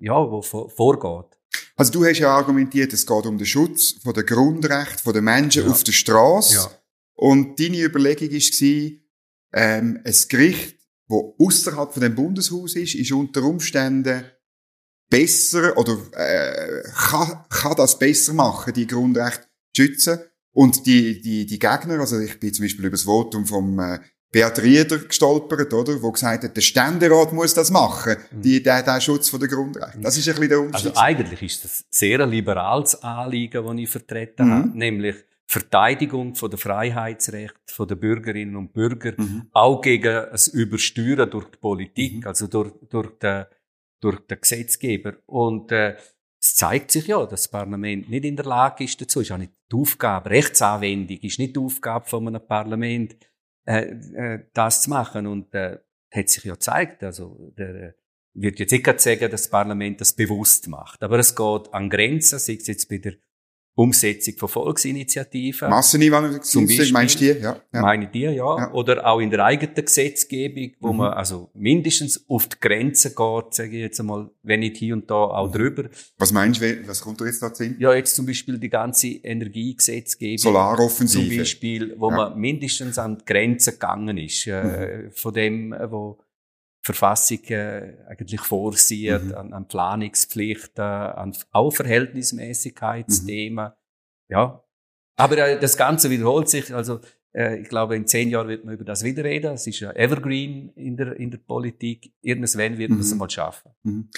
ja, 0.00 0.14
wo 0.14 0.42
vorgeht. 0.42 1.38
Also 1.76 1.90
du 1.90 2.04
hast 2.04 2.18
ja 2.18 2.34
argumentiert, 2.34 2.92
es 2.92 3.06
geht 3.06 3.26
um 3.26 3.38
den 3.38 3.46
Schutz 3.46 3.92
von 4.02 4.12
der 4.12 4.24
Grundrechte 4.24 5.10
der 5.10 5.22
Menschen 5.22 5.64
ja. 5.64 5.70
auf 5.70 5.84
der 5.84 5.92
Straße. 5.92 6.56
Ja. 6.56 6.70
Und 7.14 7.58
deine 7.60 7.80
Überlegung 7.80 8.30
war, 8.30 8.90
ähm, 9.52 10.00
ein 10.04 10.16
Gericht, 10.28 10.78
das 11.08 11.18
außerhalb 11.38 11.92
von 11.92 12.02
dem 12.02 12.14
Bundeshaus 12.14 12.76
ist, 12.76 12.94
ist 12.94 13.12
unter 13.12 13.42
Umständen 13.44 14.24
besser 15.08 15.76
oder 15.76 15.96
äh, 16.12 16.82
kann, 16.92 17.44
kann 17.48 17.76
das 17.76 17.98
besser 17.98 18.32
machen, 18.32 18.72
die 18.72 18.86
Grundrechte 18.86 19.46
zu 19.74 19.82
schützen. 19.82 20.18
Und 20.52 20.86
die, 20.86 21.20
die, 21.20 21.46
die 21.46 21.58
Gegner, 21.58 22.00
also 22.00 22.18
ich 22.18 22.38
bin 22.38 22.52
zum 22.52 22.64
Beispiel 22.64 22.86
über 22.86 22.96
das 22.96 23.02
Votum 23.02 23.44
vom 23.44 23.78
äh, 23.78 23.98
Beat 24.30 24.60
Rieder 24.62 24.98
gestolpert, 24.98 25.72
oder? 25.72 26.00
Wo 26.02 26.10
gesagt 26.10 26.44
hat, 26.44 26.56
der 26.56 26.60
Ständerat 26.60 27.32
muss 27.32 27.54
das 27.54 27.70
machen, 27.70 28.16
mhm. 28.32 28.42
die, 28.42 28.62
der, 28.62 28.82
der 28.82 29.00
Schutz 29.00 29.30
der 29.30 29.48
Grundrechte. 29.48 30.00
Das 30.00 30.16
ist 30.16 30.28
ein 30.28 30.34
bisschen 30.34 30.48
der 30.48 30.60
Unterschied. 30.60 30.88
Also 30.88 31.00
eigentlich 31.00 31.42
ist 31.42 31.64
das 31.64 31.84
sehr 31.90 32.20
ein 32.20 32.30
liberales 32.30 33.00
Anliegen, 33.02 33.64
das 33.64 33.76
ich 33.76 33.90
vertreten 33.90 34.46
mhm. 34.46 34.52
habe, 34.52 34.78
nämlich 34.78 35.16
Verteidigung 35.54 36.34
von 36.34 36.50
der 36.50 36.58
Freiheitsrechte 36.58 37.86
der 37.86 37.94
Bürgerinnen 37.94 38.56
und 38.56 38.72
Bürger, 38.72 39.12
mhm. 39.16 39.48
auch 39.52 39.80
gegen 39.80 40.26
das 40.30 40.48
Übersteuern 40.48 41.30
durch 41.30 41.48
die 41.48 41.58
Politik, 41.58 42.16
mhm. 42.16 42.26
also 42.26 42.48
durch, 42.48 42.72
durch, 42.90 43.18
den, 43.18 43.44
durch 44.00 44.18
den 44.26 44.40
Gesetzgeber. 44.40 45.14
Und 45.26 45.70
äh, 45.70 45.96
es 46.40 46.56
zeigt 46.56 46.90
sich 46.90 47.06
ja, 47.06 47.20
dass 47.20 47.42
das 47.42 47.48
Parlament 47.48 48.10
nicht 48.10 48.24
in 48.24 48.34
der 48.34 48.46
Lage 48.46 48.82
ist 48.82 49.00
dazu. 49.00 49.20
Ist 49.20 49.30
auch 49.30 49.38
nicht 49.38 49.52
die 49.70 49.76
Aufgabe, 49.76 50.30
Rechtsanwendung 50.30 51.18
ist 51.18 51.38
nicht 51.38 51.54
die 51.54 51.60
Aufgabe 51.60 52.04
von 52.06 52.26
einem 52.26 52.44
Parlament, 52.44 53.16
äh, 53.64 53.92
äh, 53.92 54.46
das 54.52 54.82
zu 54.82 54.90
machen. 54.90 55.28
Und 55.28 55.54
äh, 55.54 55.78
hat 56.12 56.28
sich 56.28 56.42
ja 56.42 56.54
gezeigt, 56.54 57.04
also 57.04 57.52
der, 57.56 57.74
äh, 57.74 57.92
wird 58.34 58.58
jetzt 58.58 58.72
nicht 58.72 59.00
sagen, 59.00 59.30
dass 59.30 59.42
das 59.42 59.50
Parlament 59.50 60.00
das 60.00 60.12
bewusst 60.12 60.66
macht. 60.66 61.02
Aber 61.04 61.20
es 61.20 61.36
geht 61.36 61.72
an 61.72 61.88
Grenzen, 61.88 62.40
sei 62.40 62.54
es 62.54 62.66
jetzt 62.66 62.88
bei 62.88 62.98
der 62.98 63.14
Umsetzung 63.76 64.34
von 64.36 64.48
Volksinitiativen. 64.48 65.68
Beispiel, 66.78 66.92
meinst 66.92 67.20
du 67.20 67.24
die? 67.24 67.40
Ja, 67.40 67.56
ja. 67.72 67.80
Meine 67.80 68.06
die, 68.06 68.20
ja. 68.20 68.32
ja. 68.32 68.72
Oder 68.72 69.04
auch 69.04 69.18
in 69.18 69.30
der 69.30 69.44
eigenen 69.44 69.74
Gesetzgebung, 69.74 70.70
wo 70.78 70.92
mhm. 70.92 70.98
man 70.98 71.12
also 71.12 71.50
mindestens 71.54 72.24
auf 72.28 72.46
die 72.46 72.56
Grenze 72.60 73.14
geht, 73.14 73.54
sage 73.54 73.70
ich 73.70 73.82
jetzt 73.82 73.98
einmal, 73.98 74.30
wenn 74.44 74.60
nicht 74.60 74.76
hier 74.76 74.94
und 74.94 75.10
da 75.10 75.14
auch 75.14 75.48
mhm. 75.48 75.52
drüber. 75.52 75.84
Was 76.18 76.32
meinst 76.32 76.62
du, 76.62 76.88
was 76.88 77.00
kommt 77.00 77.20
da 77.20 77.24
jetzt 77.24 77.42
da 77.42 77.50
hin? 77.52 77.74
Ja, 77.80 77.92
jetzt 77.94 78.14
zum 78.14 78.26
Beispiel 78.26 78.58
die 78.58 78.70
ganze 78.70 79.08
Energiegesetzgebung. 79.08 80.38
Solaroffensive. 80.38 81.28
Zum 81.28 81.38
Beispiel, 81.38 81.94
wo 81.98 82.10
ja. 82.10 82.16
man 82.16 82.38
mindestens 82.38 82.96
an 82.98 83.18
die 83.18 83.24
Grenze 83.24 83.72
gegangen 83.72 84.18
ist, 84.18 84.46
äh, 84.46 85.06
mhm. 85.06 85.10
von 85.12 85.34
dem, 85.34 85.74
wo 85.88 86.18
Verfassung 86.84 87.42
äh, 87.44 87.96
eigentlich 88.08 88.42
vorsieht, 88.42 89.24
mhm. 89.24 89.34
an, 89.34 89.52
an 89.54 89.66
Planungspflichten, 89.66 90.84
an 90.84 91.34
auch 91.50 91.70
Verhältnismäßigkeitsthemen. 91.70 93.68
Mhm. 93.68 93.72
Ja. 94.28 94.62
Aber 95.16 95.38
äh, 95.38 95.58
das 95.58 95.78
Ganze 95.78 96.10
wiederholt 96.10 96.50
sich. 96.50 96.74
Also 96.74 97.00
äh, 97.32 97.60
ich 97.60 97.70
glaube, 97.70 97.96
in 97.96 98.06
zehn 98.06 98.28
Jahren 98.28 98.48
wird 98.48 98.66
man 98.66 98.74
über 98.74 98.84
das 98.84 99.02
wieder 99.02 99.24
reden. 99.24 99.54
Es 99.54 99.66
ist 99.66 99.80
ja 99.80 99.92
evergreen 99.92 100.72
in 100.76 100.98
der, 100.98 101.16
in 101.16 101.30
der 101.30 101.38
Politik. 101.38 102.12
Irgendwann 102.20 102.76
wird 102.76 102.90
man 102.90 103.00
es 103.00 103.12
mhm. 103.12 103.18
mal 103.18 103.30
schaffen. 103.30 103.72
Mhm. 103.82 104.10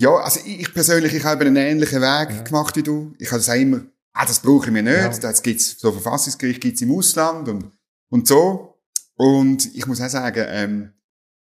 Ja, 0.00 0.14
also 0.16 0.40
ich 0.46 0.72
persönlich, 0.72 1.12
ich 1.12 1.24
habe 1.24 1.44
einen 1.44 1.56
ähnlichen 1.56 2.00
Weg 2.00 2.30
ja. 2.30 2.42
gemacht 2.42 2.74
wie 2.76 2.82
du. 2.82 3.14
Ich 3.18 3.30
habe 3.30 3.40
es 3.40 3.48
immer, 3.48 3.82
ah, 4.14 4.24
das 4.24 4.40
brauche 4.40 4.66
ich 4.66 4.72
mir 4.72 4.82
nicht. 4.82 4.96
Ja. 4.96 5.08
Das 5.10 5.42
gibt's, 5.42 5.78
so 5.78 5.92
Verfassungsgericht 5.92 6.62
gibt's 6.62 6.80
im 6.80 6.90
Ausland 6.90 7.48
und, 7.48 7.70
und 8.08 8.26
so. 8.26 8.80
Und 9.16 9.74
ich 9.74 9.86
muss 9.86 10.00
auch 10.00 10.08
sagen, 10.08 10.44
ähm, 10.48 10.92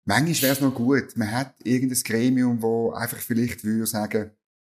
manchmal 0.05 0.41
wäre 0.41 0.53
es 0.53 0.61
noch 0.61 0.73
gut, 0.73 1.15
man 1.15 1.31
hat 1.31 1.55
irgendein 1.63 2.03
Gremium, 2.03 2.61
wo 2.61 2.91
einfach 2.91 3.17
vielleicht 3.17 3.63
würde 3.63 3.85
sagen, 3.85 4.31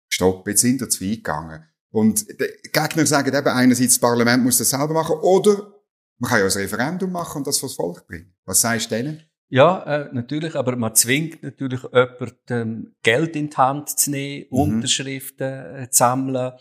stopp, 0.09 0.47
jetzt 0.47 0.61
sind 0.61 0.79
wir 0.79 0.89
zu 0.89 1.03
weit 1.03 1.17
gegangen. 1.17 1.65
Und 1.91 2.27
die 2.29 2.69
Gegner 2.71 3.05
sagen 3.05 3.33
eben 3.33 3.47
einerseits, 3.47 3.93
das 3.93 3.99
Parlament 3.99 4.43
muss 4.43 4.57
das 4.57 4.69
selber 4.69 4.93
machen, 4.93 5.15
oder 5.21 5.73
man 6.17 6.29
kann 6.29 6.39
ja 6.39 6.45
ein 6.45 6.51
Referendum 6.51 7.11
machen 7.11 7.39
und 7.39 7.47
das 7.47 7.59
vors 7.59 7.75
Volk 7.75 8.07
bringen. 8.07 8.33
Was 8.45 8.61
sagst 8.61 8.91
du 8.91 8.95
denen? 8.95 9.23
Ja, 9.49 9.83
äh, 9.83 10.09
natürlich, 10.11 10.55
aber 10.55 10.75
man 10.75 10.95
zwingt 10.95 11.43
natürlich 11.43 11.83
jemanden, 11.83 12.35
ähm, 12.49 12.95
Geld 13.03 13.35
in 13.35 13.49
die 13.49 13.57
Hand 13.57 13.89
zu 13.89 14.11
nehmen, 14.11 14.47
mhm. 14.49 14.59
Unterschriften 14.59 15.75
äh, 15.75 15.89
zu 15.89 15.97
sammeln 15.97 16.53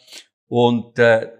und 0.46 0.98
äh, 0.98 1.30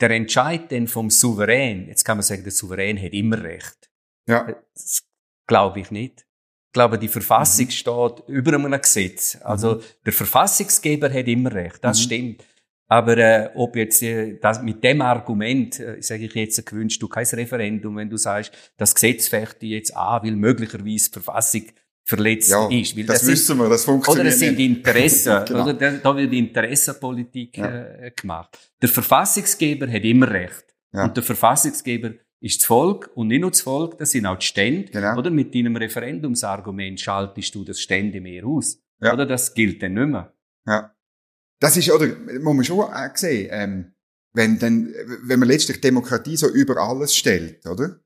der 0.00 0.10
Entscheid 0.10 0.70
dann 0.72 0.88
vom 0.88 1.10
Souverän, 1.10 1.88
jetzt 1.88 2.04
kann 2.04 2.16
man 2.16 2.22
sagen, 2.22 2.42
der 2.42 2.52
Souverän 2.52 3.00
hat 3.02 3.12
immer 3.12 3.42
Recht. 3.42 3.90
Ja. 4.26 4.54
Das 4.74 5.02
glaube 5.46 5.80
ich 5.80 5.90
nicht. 5.90 6.26
Ich 6.68 6.72
glaube, 6.74 6.98
die 6.98 7.08
Verfassung 7.08 7.64
mhm. 7.66 7.70
steht 7.70 8.28
über 8.28 8.54
einem 8.54 8.80
Gesetz. 8.80 9.38
Also 9.42 9.76
mhm. 9.76 9.80
der 10.04 10.12
Verfassungsgeber 10.12 11.12
hat 11.12 11.26
immer 11.26 11.52
recht, 11.52 11.78
das 11.82 11.98
mhm. 11.98 12.02
stimmt. 12.02 12.44
Aber 12.90 13.16
äh, 13.18 13.50
ob 13.54 13.76
jetzt 13.76 14.02
äh, 14.02 14.38
das, 14.40 14.62
mit 14.62 14.82
dem 14.82 15.02
Argument, 15.02 15.78
äh, 15.78 16.00
sage 16.00 16.24
ich 16.24 16.34
jetzt, 16.34 16.64
gewünscht 16.64 17.02
du 17.02 17.08
kein 17.08 17.26
Referendum, 17.26 17.96
wenn 17.96 18.08
du 18.08 18.16
sagst, 18.16 18.52
das 18.78 18.94
Gesetz 18.94 19.28
fecht 19.28 19.62
jetzt 19.62 19.94
an, 19.94 20.22
weil 20.22 20.36
möglicherweise 20.36 21.10
die 21.10 21.12
Verfassung 21.12 21.62
verletzt 22.04 22.50
Ja, 22.50 22.66
ist. 22.70 22.96
Weil 22.96 23.04
das, 23.04 23.20
sind- 23.20 23.32
wissen 23.32 23.58
wir, 23.58 23.68
das 23.68 23.84
funktioniert 23.84 24.26
Oder 24.26 24.30
es 24.30 24.38
sind. 24.38 24.58
Interessen, 24.58 25.44
Genau. 25.46 25.64
oder? 25.64 25.74
Da, 25.74 25.90
da 25.90 26.16
wird 26.16 26.32
Interessenpolitik 26.32 27.58
Ja. 27.58 27.84
äh, 27.84 28.12
gemacht. 28.16 28.58
Der 28.80 28.88
Verfassungsgeber 28.88 29.86
hat 29.86 30.04
immer 30.04 30.30
recht. 30.30 30.64
Ja. 30.92 31.04
Und 31.04 31.16
der 31.16 31.22
Verfassungsgeber 31.22 32.12
ist 32.40 32.60
das 32.60 32.66
Volk 32.66 33.10
und 33.14 33.28
nicht 33.28 33.40
nur 33.40 33.50
das 33.50 33.60
Volk, 33.60 33.98
das 33.98 34.10
sind 34.10 34.26
auch 34.26 34.38
die 34.38 34.46
Stände. 34.46 34.90
Genau. 34.92 35.18
Oder 35.18 35.30
mit 35.30 35.54
deinem 35.54 35.76
Referendumsargument 35.76 37.00
schaltest 37.00 37.54
du 37.54 37.64
das 37.64 37.80
Stände 37.80 38.20
mehr 38.20 38.44
aus. 38.46 38.78
Ja. 39.00 39.12
Oder 39.12 39.26
das 39.26 39.54
gilt 39.54 39.82
dann 39.82 39.94
nicht 39.94 40.08
mehr. 40.08 40.32
Ja. 40.66 40.94
Das 41.60 41.76
ist, 41.76 41.90
oder, 41.90 42.06
muss 42.40 42.54
man 42.54 42.64
schon 42.64 42.80
auch 42.80 43.16
sehen, 43.16 43.48
ähm, 43.50 43.92
wenn 44.32 44.58
dann, 44.58 44.94
wenn 45.24 45.40
man 45.40 45.48
letztlich 45.48 45.80
Demokratie 45.80 46.36
so 46.36 46.48
über 46.48 46.76
alles 46.76 47.16
stellt, 47.16 47.66
oder? 47.66 48.00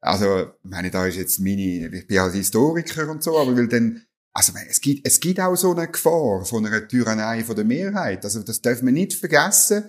Also, 0.00 0.52
ich 0.62 0.70
meine, 0.70 0.90
da 0.90 1.06
ist 1.06 1.16
jetzt 1.16 1.40
meine, 1.40 1.88
ich 1.88 2.06
bin 2.06 2.18
als 2.18 2.34
Historiker 2.34 3.10
und 3.10 3.22
so, 3.22 3.38
aber 3.38 3.56
will 3.56 3.68
dann, 3.68 4.02
also, 4.32 4.52
es 4.68 4.80
gibt, 4.80 5.06
es 5.06 5.20
gibt 5.20 5.40
auch 5.40 5.56
so 5.56 5.74
eine 5.74 5.88
Gefahr 5.88 6.44
von 6.44 6.66
einer 6.66 6.86
Tyrannei 6.86 7.44
von 7.44 7.56
der 7.56 7.64
Mehrheit. 7.64 8.24
Also, 8.24 8.42
das 8.42 8.60
darf 8.60 8.82
man 8.82 8.94
nicht 8.94 9.14
vergessen. 9.14 9.84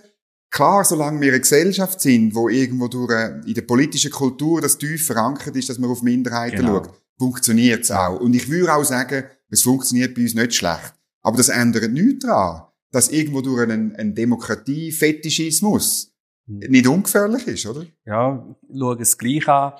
Klar, 0.51 0.83
solange 0.83 1.19
wir 1.21 1.29
eine 1.31 1.39
Gesellschaft 1.39 2.01
sind, 2.01 2.35
wo 2.35 2.49
irgendwo 2.49 2.87
durch, 2.89 3.11
äh, 3.11 3.39
in 3.47 3.53
der 3.53 3.61
politischen 3.61 4.11
Kultur 4.11 4.61
das 4.61 4.77
tief 4.77 5.05
verankert 5.05 5.55
ist, 5.55 5.69
dass 5.69 5.79
man 5.79 5.89
auf 5.89 6.01
Minderheiten 6.03 6.57
Genau. 6.57 6.83
schaut, 6.83 6.93
funktioniert 7.17 7.83
es 7.83 7.91
auch. 7.91 8.19
Und 8.19 8.35
ich 8.35 8.49
würde 8.49 8.73
auch 8.73 8.83
sagen, 8.83 9.23
es 9.49 9.61
funktioniert 9.63 10.13
bei 10.13 10.21
uns 10.23 10.33
nicht 10.35 10.53
schlecht. 10.53 10.93
Aber 11.21 11.37
das 11.37 11.49
ändert 11.49 11.91
nichts 11.91 12.25
daran, 12.25 12.63
dass 12.91 13.09
irgendwo 13.09 13.41
durch 13.41 13.61
einen, 13.61 13.95
einen 13.95 14.13
Demokratie-Fetischismus 14.15 16.09
Mhm. 16.47 16.59
nicht 16.69 16.87
ungefährlich 16.87 17.47
ist, 17.47 17.65
oder? 17.67 17.85
Ja, 18.05 18.43
schau 18.75 18.93
es 18.95 19.17
gleich 19.17 19.47
an. 19.47 19.73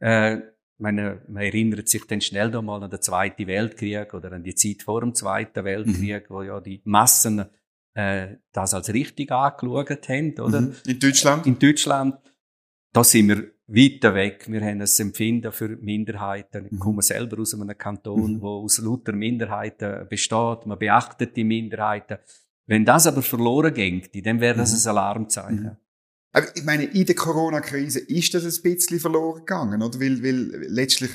Äh, 0.00 0.36
ich 0.38 0.42
meine, 0.78 1.22
man 1.28 1.44
erinnert 1.44 1.88
sich 1.88 2.04
dann 2.06 2.20
schnell 2.20 2.50
da 2.50 2.60
mal 2.60 2.82
an 2.82 2.90
den 2.90 3.00
Zweiten 3.00 3.46
Weltkrieg 3.46 4.12
oder 4.12 4.32
an 4.32 4.42
die 4.42 4.54
Zeit 4.56 4.82
vor 4.82 5.00
dem 5.00 5.14
Zweiten 5.14 5.64
Weltkrieg, 5.64 6.24
wo 6.28 6.42
ja 6.42 6.60
die 6.60 6.82
Massen 6.84 7.44
äh, 7.94 8.36
das 8.52 8.74
als 8.74 8.92
richtig 8.92 9.30
angeschaut 9.32 10.08
haben, 10.08 10.34
oder? 10.40 10.60
Mhm. 10.62 10.74
In 10.86 10.98
Deutschland? 10.98 11.46
In 11.46 11.58
Deutschland, 11.58 12.16
da 12.92 13.04
sind 13.04 13.28
wir 13.28 13.50
weiter 13.66 14.14
weg. 14.14 14.46
Wir 14.48 14.60
haben 14.60 14.80
ein 14.80 14.88
Empfinden 14.98 15.52
für 15.52 15.68
Minderheiten. 15.68 16.66
Ich 16.66 16.72
Mhm. 16.72 16.78
komme 16.78 17.02
selber 17.02 17.40
aus 17.40 17.54
einem 17.54 17.76
Kanton, 17.78 18.34
Mhm. 18.34 18.40
wo 18.42 18.62
aus 18.64 18.78
lauter 18.78 19.12
Minderheiten 19.12 20.06
besteht. 20.08 20.66
Man 20.66 20.78
beachtet 20.78 21.36
die 21.36 21.44
Minderheiten. 21.44 22.18
Wenn 22.66 22.84
das 22.84 23.06
aber 23.06 23.22
verloren 23.22 23.72
geht, 23.74 24.24
dann 24.26 24.40
wäre 24.40 24.56
das 24.58 24.72
Mhm. 24.72 24.78
ein 24.90 24.96
Alarmzeichen. 24.96 25.62
Mhm. 25.64 25.76
Aber 26.34 26.56
ich 26.56 26.64
meine, 26.64 26.84
in 26.84 27.04
der 27.04 27.14
Corona-Krise 27.14 28.00
ist 28.00 28.32
das 28.34 28.44
ein 28.44 28.62
bisschen 28.62 29.00
verloren 29.00 29.40
gegangen, 29.40 29.82
oder? 29.82 30.00
Weil, 30.00 30.22
weil 30.22 30.64
letztlich, 30.68 31.10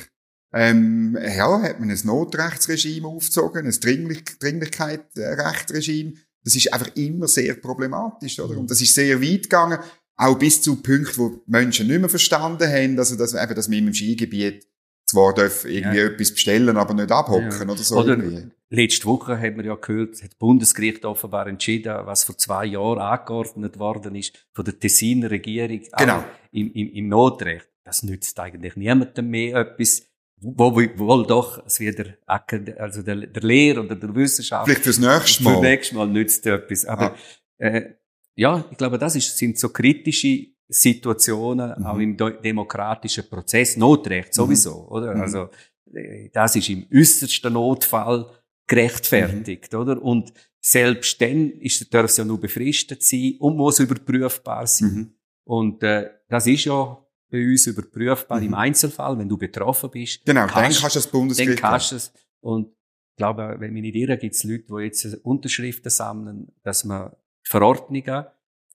ähm, 0.53 1.17
ja, 1.19 1.61
hat 1.61 1.79
man 1.79 1.89
ein 1.89 1.99
Notrechtsregime 2.03 3.07
aufgezogen, 3.07 3.65
ein 3.65 3.75
Dringlich 3.81 4.23
Dringlichkeitsrechtsregime. 4.39 6.13
Das 6.47 6.55
ist 6.55 6.71
einfach 6.73 6.95
immer 6.95 7.27
sehr 7.27 7.55
problematisch, 7.55 8.39
oder? 8.39 8.53
Mhm. 8.53 8.59
Und 8.61 8.71
das 8.71 8.81
ist 8.81 8.93
sehr 8.95 9.21
weit 9.21 9.43
gegangen, 9.43 9.79
auch 10.15 10.39
bis 10.39 10.61
zu 10.61 10.77
Punkten, 10.81 11.17
wo 11.17 11.29
die 11.29 11.41
Menschen 11.51 11.87
nicht 11.87 11.99
mehr 11.99 12.07
verstanden 12.09 12.67
haben, 12.69 12.97
also, 12.97 13.17
dass, 13.17 13.33
eben, 13.33 13.53
dass 13.53 13.67
man 13.67 13.79
im 13.79 13.93
Skigebiet 13.93 14.65
zwar 15.05 15.33
dürfen 15.33 15.69
irgendwie 15.69 15.97
Ja. 15.97 16.05
etwas 16.05 16.31
bestellen, 16.31 16.77
aber 16.77 16.93
nicht 16.93 17.11
abhocken, 17.11 17.51
Ja. 17.51 17.63
oder 17.73 17.83
so. 17.83 17.97
Oder 17.97 18.17
irgendwie. 18.17 18.45
letzte 18.69 19.05
Woche 19.05 19.37
hat 19.39 19.55
man 19.57 19.65
ja 19.65 19.75
gehört, 19.75 20.15
hat 20.23 20.31
das 20.31 20.35
Bundesgericht 20.39 21.03
offenbar 21.03 21.47
entschieden, 21.47 21.93
was 22.05 22.23
vor 22.23 22.37
zwei 22.37 22.65
Jahren 22.65 22.99
angeordnet 22.99 23.77
worden 23.77 24.15
ist 24.15 24.33
von 24.53 24.63
der 24.65 24.79
Tessiner 24.79 25.29
Regierung 25.29 25.81
Genau. 25.97 26.23
im, 26.51 26.71
im, 26.71 26.89
im 26.93 27.07
Notrecht. 27.09 27.67
Das 27.83 28.03
nützt 28.03 28.39
eigentlich 28.39 28.75
niemandem 28.77 29.29
mehr 29.29 29.55
etwas. 29.57 30.03
Wo, 30.39 30.75
wo, 30.75 30.81
wohl 30.99 31.25
doch, 31.25 31.65
es 31.65 31.79
wird 31.79 31.97
der, 31.97 32.17
Akad- 32.27 32.77
also 32.77 33.01
der, 33.01 33.15
der 33.27 33.41
Lehrer 33.43 33.81
oder 33.83 33.95
der 33.95 34.13
Wissenschaftler 34.13 34.65
Vielleicht 34.75 34.83
fürs 34.83 34.99
nächste 34.99 35.43
Mal. 35.43 35.61
nächstes 35.61 35.95
Mal 35.97 36.07
nützt 36.07 36.45
etwas. 36.45 36.85
Aber 36.85 37.11
Ah. 37.13 37.65
äh, 37.65 37.95
ja, 38.35 38.63
ich 38.69 38.77
glaube, 38.77 38.99
das 38.99 39.15
ist, 39.15 39.35
sind 39.35 39.57
so 39.57 39.69
kritische 39.69 40.47
Situationen 40.69 41.73
Mhm. 41.79 41.85
auch 41.85 41.97
im 41.97 42.15
de- 42.17 42.39
demokratischen 42.41 43.27
Prozess. 43.29 43.77
Notrecht 43.77 44.33
sowieso, 44.33 44.87
oder? 44.89 45.15
Mhm. 45.15 45.21
Also 45.21 45.49
äh, 45.93 46.29
das 46.31 46.55
ist 46.55 46.69
im 46.69 46.85
äußersten 46.93 47.53
Notfall 47.53 48.29
gerechtfertigt, 48.67 49.73
Mhm. 49.73 49.79
oder? 49.79 50.01
Und 50.01 50.33
selbst 50.59 51.19
dann 51.21 51.49
ist, 51.51 51.91
darf 51.93 52.05
es 52.05 52.17
ja 52.17 52.25
nur 52.25 52.39
befristet 52.39 53.01
sein 53.01 53.35
und 53.39 53.57
muss 53.57 53.79
überprüfbar 53.79 54.67
sein. 54.67 54.89
Mhm. 54.89 55.13
Und 55.45 55.83
äh, 55.83 56.09
das 56.29 56.45
ist 56.47 56.65
ja 56.65 56.97
bei 57.29 57.45
uns 57.45 57.67
überprüfbar 57.67 58.39
Mhm. 58.39 58.45
im 58.47 58.53
Einzelfall, 58.53 59.17
wenn 59.17 59.27
du 59.29 59.37
betroffen 59.37 59.89
bist. 59.91 60.25
Genau, 60.25 60.41
dann 60.41 60.49
kannst- 60.49 60.81
kannst 60.81 60.95
du 60.95 60.99
das 60.99 61.05
dann 61.05 61.19
Bundesgericht. 61.19 61.61
kannst 61.61 61.91
du 61.91 61.95
es. 61.97 62.13
Und 62.41 62.67
ich 63.11 63.17
glaube, 63.17 63.55
wenn 63.59 63.73
mich 63.73 63.81
nicht 63.81 63.95
irre, 63.95 64.17
gibt 64.17 64.35
es 64.35 64.43
Leute, 64.43 64.65
die 64.69 64.83
jetzt 64.83 65.05
Unterschriften 65.23 65.89
sammeln, 65.89 66.51
dass 66.63 66.83
man 66.85 67.11
Verordnungen 67.43 68.25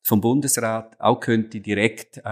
vom 0.04 0.20
Bundesrat 0.20 0.98
auch 1.00 1.20
könnte 1.20 1.60
direkt 1.60 2.16
äh, 2.16 2.22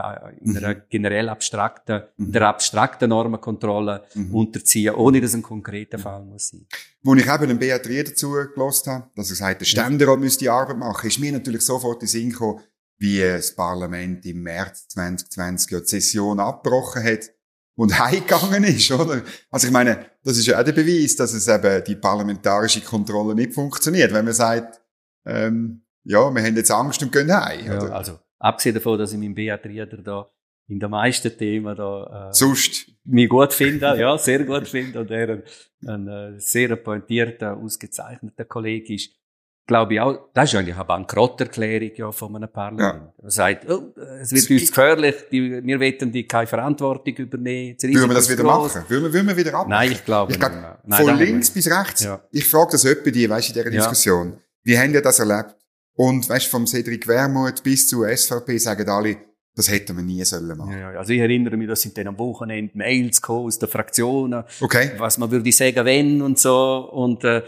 in 0.40 0.56
einer 0.56 0.74
generell 0.74 1.28
abstrakten, 1.28 2.02
Mhm. 2.16 2.32
der 2.32 2.48
abstrakten 2.48 3.08
Normenkontrolle 3.10 4.02
Mhm. 4.14 4.34
unterziehen, 4.34 4.94
ohne 4.96 5.20
dass 5.20 5.34
ein 5.34 5.42
konkreter 5.42 5.96
Fall 6.00 6.24
muss 6.24 6.48
sein. 6.48 6.66
Wo 7.02 7.14
ich 7.14 7.28
eben 7.28 7.46
den 7.46 7.58
Beat 7.60 7.86
Rieder 7.88 8.10
dazu 8.10 8.32
gelost 8.52 8.88
habe, 8.88 9.08
dass 9.14 9.30
er 9.30 9.36
sagt, 9.36 9.60
der 9.60 9.66
Ständerat 9.66 10.18
müsste 10.18 10.40
die 10.40 10.48
Arbeit 10.48 10.78
machen, 10.78 11.06
ist 11.06 11.20
mir 11.20 11.30
natürlich 11.30 11.62
sofort 11.62 11.96
in 11.96 12.00
den 12.00 12.08
Sinn 12.08 12.30
gekommen, 12.30 12.60
wie 13.00 13.20
das 13.20 13.54
Parlament 13.54 14.24
im 14.26 14.42
März 14.42 14.88
2020 14.88 15.72
ja 15.72 15.80
die 15.80 15.86
Session 15.86 16.38
abgebrochen 16.38 17.02
hat 17.02 17.30
und 17.74 17.98
heimgegangen 17.98 18.62
ist, 18.64 18.90
oder? 18.92 19.22
Also 19.50 19.66
ich 19.66 19.72
meine, 19.72 20.06
das 20.22 20.36
ist 20.36 20.46
ja 20.46 20.60
auch 20.60 20.64
der 20.64 20.72
Beweis, 20.72 21.16
dass 21.16 21.32
es 21.32 21.48
eben 21.48 21.82
die 21.84 21.96
parlamentarische 21.96 22.82
Kontrolle 22.82 23.34
nicht 23.34 23.54
funktioniert, 23.54 24.12
wenn 24.12 24.26
man 24.26 24.34
sagt, 24.34 24.80
ähm, 25.24 25.82
ja, 26.04 26.30
wir 26.30 26.42
haben 26.42 26.56
jetzt 26.56 26.70
Angst 26.70 27.02
und 27.02 27.10
gehen 27.10 27.32
heim, 27.32 27.66
Ja, 27.66 27.82
oder? 27.82 27.94
also, 27.94 28.18
abgesehen 28.38 28.74
davon, 28.74 28.98
dass 28.98 29.12
ich 29.12 29.18
meinen 29.18 29.34
Beat 29.34 29.64
Rieder 29.64 29.86
da 29.86 30.30
in 30.68 30.78
den 30.78 30.90
meisten 30.90 31.36
Themen 31.36 31.74
da, 31.74 32.28
äh, 32.30 32.34
Sonst, 32.34 32.92
mich 33.04 33.28
gut 33.28 33.52
finde, 33.52 33.98
ja, 33.98 34.16
sehr 34.18 34.44
gut 34.44 34.68
finde 34.68 35.00
und 35.00 35.10
er 35.10 35.28
ein, 35.30 35.42
ein 35.86 36.08
äh, 36.08 36.38
sehr 36.38 36.76
pointierter, 36.76 37.56
ausgezeichneter 37.56 38.44
Kollege 38.44 38.94
ist, 38.94 39.10
glaube 39.70 39.94
ich 39.94 40.00
auch, 40.00 40.18
das 40.34 40.52
ist 40.52 40.58
eigentlich 40.58 40.74
eine 40.74 40.84
Bankrotterklärung 40.84 41.90
ja 41.94 42.10
von 42.10 42.34
einem 42.34 42.48
Parlament. 42.52 43.12
Er 43.22 43.30
sagt, 43.30 43.70
oh, 43.70 43.92
es 44.20 44.32
wird 44.32 44.42
Es 44.44 44.50
uns 44.50 44.68
gefährlich, 44.68 45.14
die, 45.30 45.62
wir 45.64 45.78
wollen 45.80 46.10
die 46.12 46.26
keine 46.26 46.48
Verantwortung 46.48 47.14
übernehmen. 47.14 47.76
würden 47.80 48.08
wir 48.10 48.14
das 48.14 48.28
wieder 48.28 48.42
gross. 48.42 48.74
machen? 48.74 48.84
Würden 48.88 49.04
wir, 49.04 49.12
würden 49.12 49.28
wir 49.28 49.36
wieder 49.36 49.54
ab? 49.54 49.68
Nein, 49.68 49.92
ich 49.92 50.04
glaube 50.04 50.32
Ich 50.32 50.38
nicht 50.38 50.48
glaube, 50.48 50.60
mehr. 50.60 50.78
Nein, 50.84 51.04
von 51.06 51.18
links 51.18 51.50
bis 51.50 51.70
rechts. 51.70 52.02
Ja. 52.02 52.20
Ich 52.32 52.48
frage 52.48 52.72
das 52.72 52.84
öppe 52.84 53.12
die, 53.12 53.30
weißt 53.30 53.48
du, 53.54 53.60
in 53.60 53.64
dieser 53.64 53.72
Ja. 53.76 53.80
Diskussion. 53.82 54.38
Wie 54.64 54.76
haben 54.76 54.92
ihr 54.92 55.02
das 55.02 55.20
erlebt? 55.20 55.54
Und, 55.94 56.28
weißt 56.28 56.46
vom 56.48 56.66
Cedric 56.66 57.06
Wermuth 57.06 57.62
bis 57.62 57.86
zur 57.86 58.08
SVP 58.08 58.58
sagen 58.58 58.88
alle, 58.88 59.16
das 59.54 59.70
hätten 59.70 59.96
wir 59.96 60.02
nie 60.02 60.24
sollen 60.24 60.56
machen. 60.58 60.72
Ja, 60.72 60.92
ja, 60.92 60.98
also 60.98 61.12
ich 61.12 61.20
erinnere 61.20 61.56
mich, 61.56 61.68
dass 61.68 61.80
sind 61.82 61.96
dann 61.96 62.08
am 62.08 62.18
Wochenende 62.18 62.76
Mails 62.76 63.22
aus 63.24 63.58
den 63.58 63.68
Fraktionen, 63.68 64.42
Okay? 64.60 64.92
was 64.98 65.18
man 65.18 65.30
würde 65.30 65.52
sagen, 65.52 65.84
wenn 65.84 66.22
und 66.22 66.38
so. 66.38 66.88
Und 66.92 67.22
äh, 67.24 67.42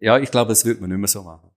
ja, 0.00 0.18
ich 0.18 0.30
glaube, 0.30 0.48
das 0.50 0.64
würde 0.64 0.80
man 0.80 0.88
nicht 0.90 0.98
mehr 0.98 1.08
so 1.08 1.22
machen. 1.22 1.50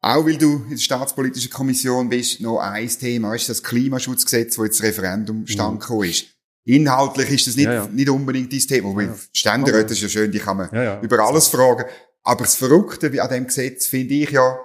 Auch 0.00 0.24
weil 0.24 0.38
du 0.38 0.62
in 0.64 0.70
der 0.70 0.76
Staatspolitischen 0.76 1.50
Kommission 1.50 2.08
bist, 2.08 2.40
noch 2.40 2.60
ein 2.60 2.88
Thema, 2.88 3.36
du, 3.36 3.48
das 3.48 3.64
Klimaschutzgesetz, 3.64 4.56
wo 4.56 4.64
jetzt 4.64 4.80
Referendum 4.80 5.44
stand 5.48 5.80
gekommen 5.80 6.08
ist. 6.08 6.26
Inhaltlich 6.64 7.30
ist 7.30 7.48
das 7.48 7.56
nicht, 7.56 7.66
Mhm. 7.66 7.72
Ja, 7.72 7.84
ja. 7.84 7.90
nicht 7.90 8.08
unbedingt 8.08 8.52
dein 8.52 8.60
Thema. 8.60 8.88
Wobei 8.90 9.04
Ja. 9.06 9.16
Ständeräte 9.32 9.94
ist 9.94 10.02
ja 10.02 10.08
schön, 10.08 10.30
die 10.30 10.38
kann 10.38 10.56
man 10.58 10.68
Ja, 10.72 10.82
ja. 10.84 11.00
über 11.00 11.18
alles 11.26 11.48
fragen. 11.48 11.84
Aber 12.22 12.44
das 12.44 12.54
Verrückte 12.54 13.10
an 13.20 13.28
dem 13.28 13.46
Gesetz 13.48 13.86
finde 13.86 14.14
ich 14.14 14.30
ja, 14.30 14.56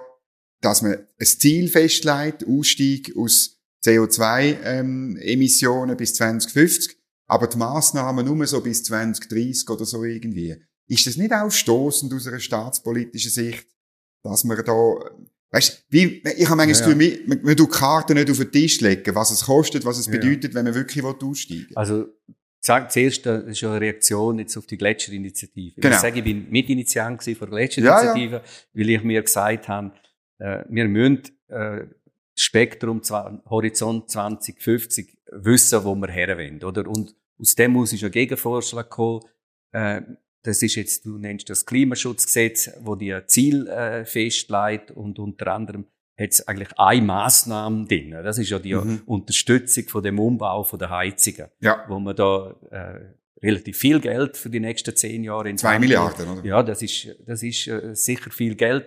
dass 0.60 0.82
man 0.82 0.98
ein 1.18 1.26
Ziel 1.26 1.68
festlegt, 1.68 2.46
Ausstieg 2.46 3.12
aus 3.16 3.58
CO2-Emissionen 3.84 5.96
bis 5.96 6.14
2050, 6.14 6.96
aber 7.26 7.48
die 7.48 7.58
Massnahmen 7.58 8.24
nur 8.26 8.46
so 8.46 8.60
bis 8.60 8.84
2030 8.84 9.68
oder 9.68 9.84
so 9.84 10.04
irgendwie. 10.04 10.54
Ist 10.86 11.06
das 11.06 11.16
nicht 11.16 11.32
auch 11.32 11.50
stoßend 11.50 12.12
aus 12.12 12.26
einer 12.26 12.40
staatspolitischen 12.40 13.30
Sicht, 13.30 13.66
dass 14.22 14.44
man 14.44 14.62
da, 14.64 14.72
weißt, 15.50 15.86
wie, 15.88 16.22
ich 16.36 16.48
habe 16.48 16.56
manchmal 16.56 16.68
Ja, 16.68 16.72
Gefühl, 16.94 16.94
man, 17.26 17.28
man, 17.28 17.44
man 17.44 17.56
tut 17.56 17.70
Karten 17.72 18.14
nicht 18.14 18.30
auf 18.30 18.36
den 18.38 18.52
Tisch 18.52 18.80
legen, 18.80 19.14
was 19.14 19.30
es 19.30 19.44
kostet, 19.44 19.84
was 19.84 19.98
es 19.98 20.06
Ja. 20.06 20.12
bedeutet, 20.12 20.54
wenn 20.54 20.64
man 20.64 20.74
wirklich 20.74 21.02
aussteigen 21.04 21.66
will. 21.70 21.76
Also, 21.76 22.06
sag, 22.60 22.90
zuerst, 22.92 23.24
das 23.26 23.44
ist 23.44 23.60
ja 23.60 23.70
eine 23.70 23.80
Reaktion 23.80 24.38
jetzt 24.38 24.56
auf 24.56 24.66
die 24.66 24.76
Gletscherinitiative. 24.76 25.80
Genau. 25.80 25.94
Ich 25.94 26.00
sage, 26.00 26.18
ich 26.18 26.24
bin 26.24 26.50
Mitinitiant 26.50 27.22
von 27.22 27.34
der 27.34 27.42
Ja, 27.42 27.48
Gletscherinitiative, 27.48 28.42
weil 28.74 28.90
ich 28.90 29.02
mir 29.02 29.22
gesagt 29.22 29.68
habe, 29.68 29.92
äh, 30.38 30.64
wir 30.68 30.88
müssen, 30.88 31.22
äh, 31.48 31.86
Spektrum, 32.36 33.00
Horizont 33.48 34.10
2050 34.10 35.16
wissen, 35.30 35.84
wo 35.84 35.94
wir 35.94 36.08
her 36.08 36.36
wollen, 36.36 36.62
oder? 36.64 36.86
Und 36.88 37.14
aus 37.38 37.54
dem 37.54 37.72
muss 37.72 37.92
ich 37.92 38.02
einen 38.02 38.12
Gegenvorschlag 38.12 38.90
kommen, 38.90 39.20
äh, 39.72 40.02
das 40.44 40.62
ist 40.62 40.74
jetzt, 40.76 41.04
du 41.06 41.18
nennst 41.18 41.48
das 41.50 41.66
Klimaschutzgesetz, 41.66 42.70
wo 42.82 42.94
die 42.94 43.16
Ziel 43.26 43.66
äh, 43.66 44.04
festlegt 44.04 44.90
und 44.90 45.18
unter 45.18 45.48
anderem 45.48 45.86
hat 46.18 46.30
es 46.30 46.46
eigentlich 46.46 46.78
eine 46.78 47.02
Massnahme 47.02 47.86
drin. 47.86 48.12
Das 48.22 48.38
ist 48.38 48.50
ja 48.50 48.58
die 48.60 48.74
Mhm. 48.74 49.02
Unterstützung 49.06 49.84
von 49.88 50.02
dem 50.02 50.18
Umbau 50.20 50.62
von 50.62 50.78
der 50.78 50.90
Heizungen 50.90 51.48
Ja. 51.60 51.84
wo 51.88 51.98
man 51.98 52.14
da 52.14 52.54
äh, 52.70 53.00
relativ 53.44 53.78
viel 53.78 53.98
Geld 54.00 54.36
für 54.36 54.48
die 54.50 54.60
nächsten 54.60 54.94
zehn 54.94 55.24
Jahre. 55.24 55.48
In 55.50 55.58
Zwei 55.58 55.78
Milliarden, 55.78 56.28
oder? 56.28 56.44
Ja, 56.44 56.62
das 56.62 56.82
ist, 56.82 57.08
das 57.26 57.42
ist 57.42 57.66
äh, 57.66 57.94
sicher 57.94 58.30
viel 58.30 58.54
Geld. 58.54 58.86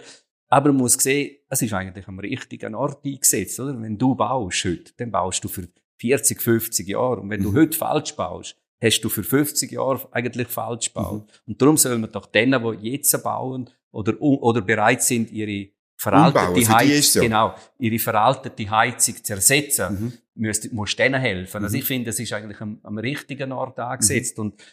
Aber 0.50 0.70
man 0.70 0.78
muss 0.78 0.94
sehen, 0.94 1.38
es 1.50 1.62
ist 1.62 1.74
eigentlich 1.74 2.08
am 2.08 2.20
richtigen 2.20 2.74
Ort 2.76 3.04
eingesetzt, 3.04 3.60
oder? 3.60 3.80
Wenn 3.82 3.98
du 3.98 4.16
baust 4.16 4.64
heute, 4.64 4.94
dann 4.98 5.12
baust 5.12 5.44
du 5.44 5.50
für 5.50 5.68
40, 6.00 6.42
50 6.42 6.88
Jahre. 6.88 7.20
Und 7.20 7.30
wenn 7.30 7.44
du 7.44 7.52
mhm. 7.52 7.58
heute 7.58 7.78
falsch 7.78 8.16
baust, 8.16 8.56
hast 8.82 9.02
du 9.02 9.10
für 9.10 9.24
50 9.24 9.72
Jahre 9.72 10.08
eigentlich 10.12 10.48
falsch 10.48 10.94
gebaut. 10.94 11.28
Mhm. 11.28 11.52
Und 11.52 11.62
darum 11.62 11.78
sollen 11.78 12.02
wir 12.02 12.08
doch 12.08 12.28
denen, 12.28 12.80
die 12.82 12.92
jetzt 12.92 13.24
bauen 13.24 13.70
oder, 13.92 14.22
oder 14.22 14.62
bereit 14.62 15.04
sind, 15.04 15.32
ihre 15.32 15.70
veraltete 15.98 16.70
Heizung, 16.70 17.02
so. 17.02 17.22
genau, 17.22 17.56
ihre 17.80 18.00
veraltete 18.00 18.70
Heizung 18.70 19.16
zu 19.24 19.34
ersetzen, 19.34 20.14
mhm. 20.36 20.46
musst, 20.48 20.72
musst 20.72 21.00
denen 21.00 21.20
helfen. 21.20 21.64
Also 21.64 21.76
mhm. 21.76 21.82
ich 21.82 21.88
finde, 21.88 22.06
das 22.08 22.20
ist 22.20 22.32
eigentlich 22.34 22.62
am, 22.62 22.80
am 22.84 22.98
richtigen 23.00 23.52
Ort 23.52 23.80
angesetzt. 23.80 24.38
Mhm. 24.38 24.42
Und 24.44 24.64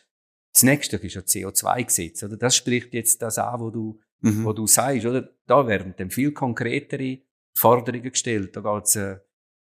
das 0.52 0.62
nächste 0.62 0.96
ist 0.96 1.14
ja 1.14 1.22
CO2-Gesetz, 1.22 2.22
oder? 2.22 2.36
Das 2.36 2.54
spricht 2.54 2.92
jetzt 2.94 3.22
das 3.22 3.38
an, 3.38 3.58
wo 3.60 3.70
du, 3.70 4.00
mhm. 4.20 4.44
wo 4.44 4.52
du 4.52 4.66
sagst, 4.66 5.06
oder? 5.06 5.30
Da 5.46 5.66
werden 5.66 5.94
dann 5.96 6.10
viel 6.10 6.32
konkretere 6.32 7.18
Forderungen 7.56 8.10
gestellt. 8.10 8.54
Da 8.54 8.60
geht's, 8.60 8.96
äh, 8.96 9.16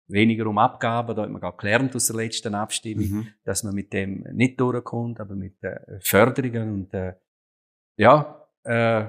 weniger 0.08 0.46
um 0.46 0.58
Abgaben. 0.58 1.14
Da 1.14 1.22
hat 1.22 1.30
man 1.30 1.40
gerade 1.40 1.56
gelernt 1.56 1.94
aus 1.94 2.06
der 2.06 2.16
letzten 2.16 2.54
Abstimmung, 2.54 3.08
mhm. 3.08 3.28
dass 3.44 3.62
man 3.62 3.74
mit 3.74 3.92
dem 3.92 4.24
nicht 4.32 4.60
durchkommt, 4.60 5.20
aber 5.20 5.34
mit 5.34 5.62
äh, 5.62 6.00
Förderungen 6.00 6.72
und, 6.72 6.94
äh, 6.94 7.14
ja, 7.96 8.46
äh, 8.64 9.06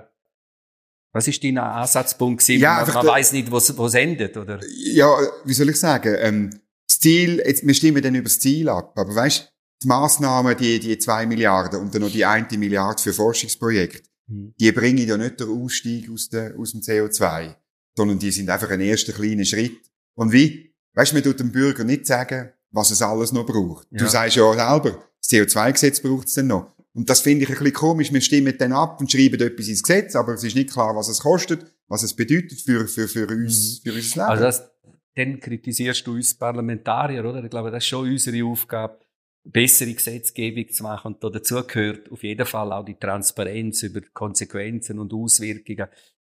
was 1.12 1.27
ist 1.27 1.43
dein 1.43 1.57
Ansatzpunkt 1.57 2.41
gewesen? 2.41 2.62
Ja, 2.62 2.83
man, 2.85 2.93
man 2.93 3.07
weiß 3.07 3.33
nicht, 3.33 3.49
wo 3.51 3.57
es 3.57 3.93
endet, 3.93 4.38
oder? 4.38 4.59
Ja, 4.93 5.07
wie 5.43 5.53
soll 5.53 5.69
ich 5.69 5.79
sagen? 5.79 6.15
Ähm, 6.19 6.49
das 6.88 6.99
Ziel, 6.99 7.41
jetzt, 7.45 7.65
wir 7.65 7.73
stimmen 7.73 8.01
dann 8.01 8.15
über 8.15 8.25
das 8.25 8.39
Ziel 8.39 8.69
ab, 8.69 8.93
aber 8.97 9.15
weißt, 9.15 9.51
die 9.81 9.88
Massnahmen, 9.88 10.57
die, 10.57 10.79
die 10.79 10.97
zwei 10.97 11.25
Milliarden 11.25 11.79
und 11.79 11.93
dann 11.93 12.01
noch 12.01 12.12
die 12.12 12.25
eine 12.25 12.45
Milliarde 12.57 13.01
für 13.01 13.13
Forschungsprojekte, 13.13 14.03
mhm. 14.27 14.53
die 14.59 14.71
bringen 14.71 15.07
ja 15.07 15.17
nicht 15.17 15.39
den 15.39 15.49
Ausstieg 15.49 16.09
aus, 16.12 16.29
der, 16.29 16.57
aus 16.57 16.71
dem 16.71 16.81
CO2, 16.81 17.55
sondern 17.95 18.19
die 18.19 18.31
sind 18.31 18.49
einfach 18.49 18.69
ein 18.69 18.81
erster 18.81 19.13
kleiner 19.13 19.45
Schritt. 19.45 19.79
Und 20.15 20.31
wie? 20.31 20.68
Weißt, 20.93 21.13
man 21.13 21.23
tut 21.23 21.39
dem 21.39 21.52
Bürger 21.52 21.84
nicht 21.84 22.06
sagen, 22.06 22.52
was 22.71 22.91
es 22.91 23.02
alles 23.02 23.32
noch 23.32 23.45
braucht. 23.45 23.88
Ja. 23.91 23.99
Du 23.99 24.08
sagst 24.08 24.36
ja 24.36 24.54
selber, 24.54 25.04
das 25.21 25.30
CO2-Gesetz 25.30 26.02
braucht 26.02 26.28
es 26.28 26.34
dann 26.34 26.47
noch. 26.47 26.75
Und 26.93 27.10
das 27.10 27.21
finde 27.21 27.43
ich 27.43 27.49
ein 27.49 27.58
bisschen 27.58 27.73
komisch. 27.73 28.12
Wir 28.12 28.21
stimmen 28.21 28.56
dann 28.58 28.73
ab 28.73 28.99
und 28.99 29.12
schreiben 29.12 29.39
etwas 29.39 29.67
ins 29.67 29.84
Gesetz, 29.84 30.15
aber 30.15 30.34
es 30.34 30.43
ist 30.43 30.56
nicht 30.56 30.71
klar, 30.71 30.95
was 30.95 31.08
es 31.08 31.19
kostet, 31.19 31.65
was 31.88 32.04
es 32.04 32.15
bedeutet 32.15 32.60
für, 32.60 32.88
für, 32.88 33.08
für 33.08 33.28
uns, 33.28 33.82
mhm. 33.84 33.89
für 33.89 33.95
unser 33.95 34.15
Leben. 34.15 34.30
Also 34.30 34.43
das, 34.43 34.71
dann 35.15 35.39
kritisierst 35.39 36.06
du 36.06 36.13
uns 36.15 36.34
Parlamentarier, 36.34 37.23
oder? 37.25 37.43
Ich 37.43 37.49
glaube, 37.49 37.71
das 37.71 37.84
ist 37.84 37.89
schon 37.89 38.10
unsere 38.10 38.43
Aufgabe, 38.45 38.99
bessere 39.43 39.93
Gesetzgebung 39.93 40.69
zu 40.69 40.84
machen. 40.84 41.15
Und 41.15 41.36
dazu 41.36 41.63
gehört 41.65 42.12
auf 42.12 42.23
jeden 42.23 42.45
Fall 42.45 42.71
auch 42.73 42.86
die 42.86 42.95
Transparenz 42.95 43.84
über 43.84 44.02
Konsequenzen 44.13 44.99
und 44.99 45.13
Auswirkungen. 45.13 45.88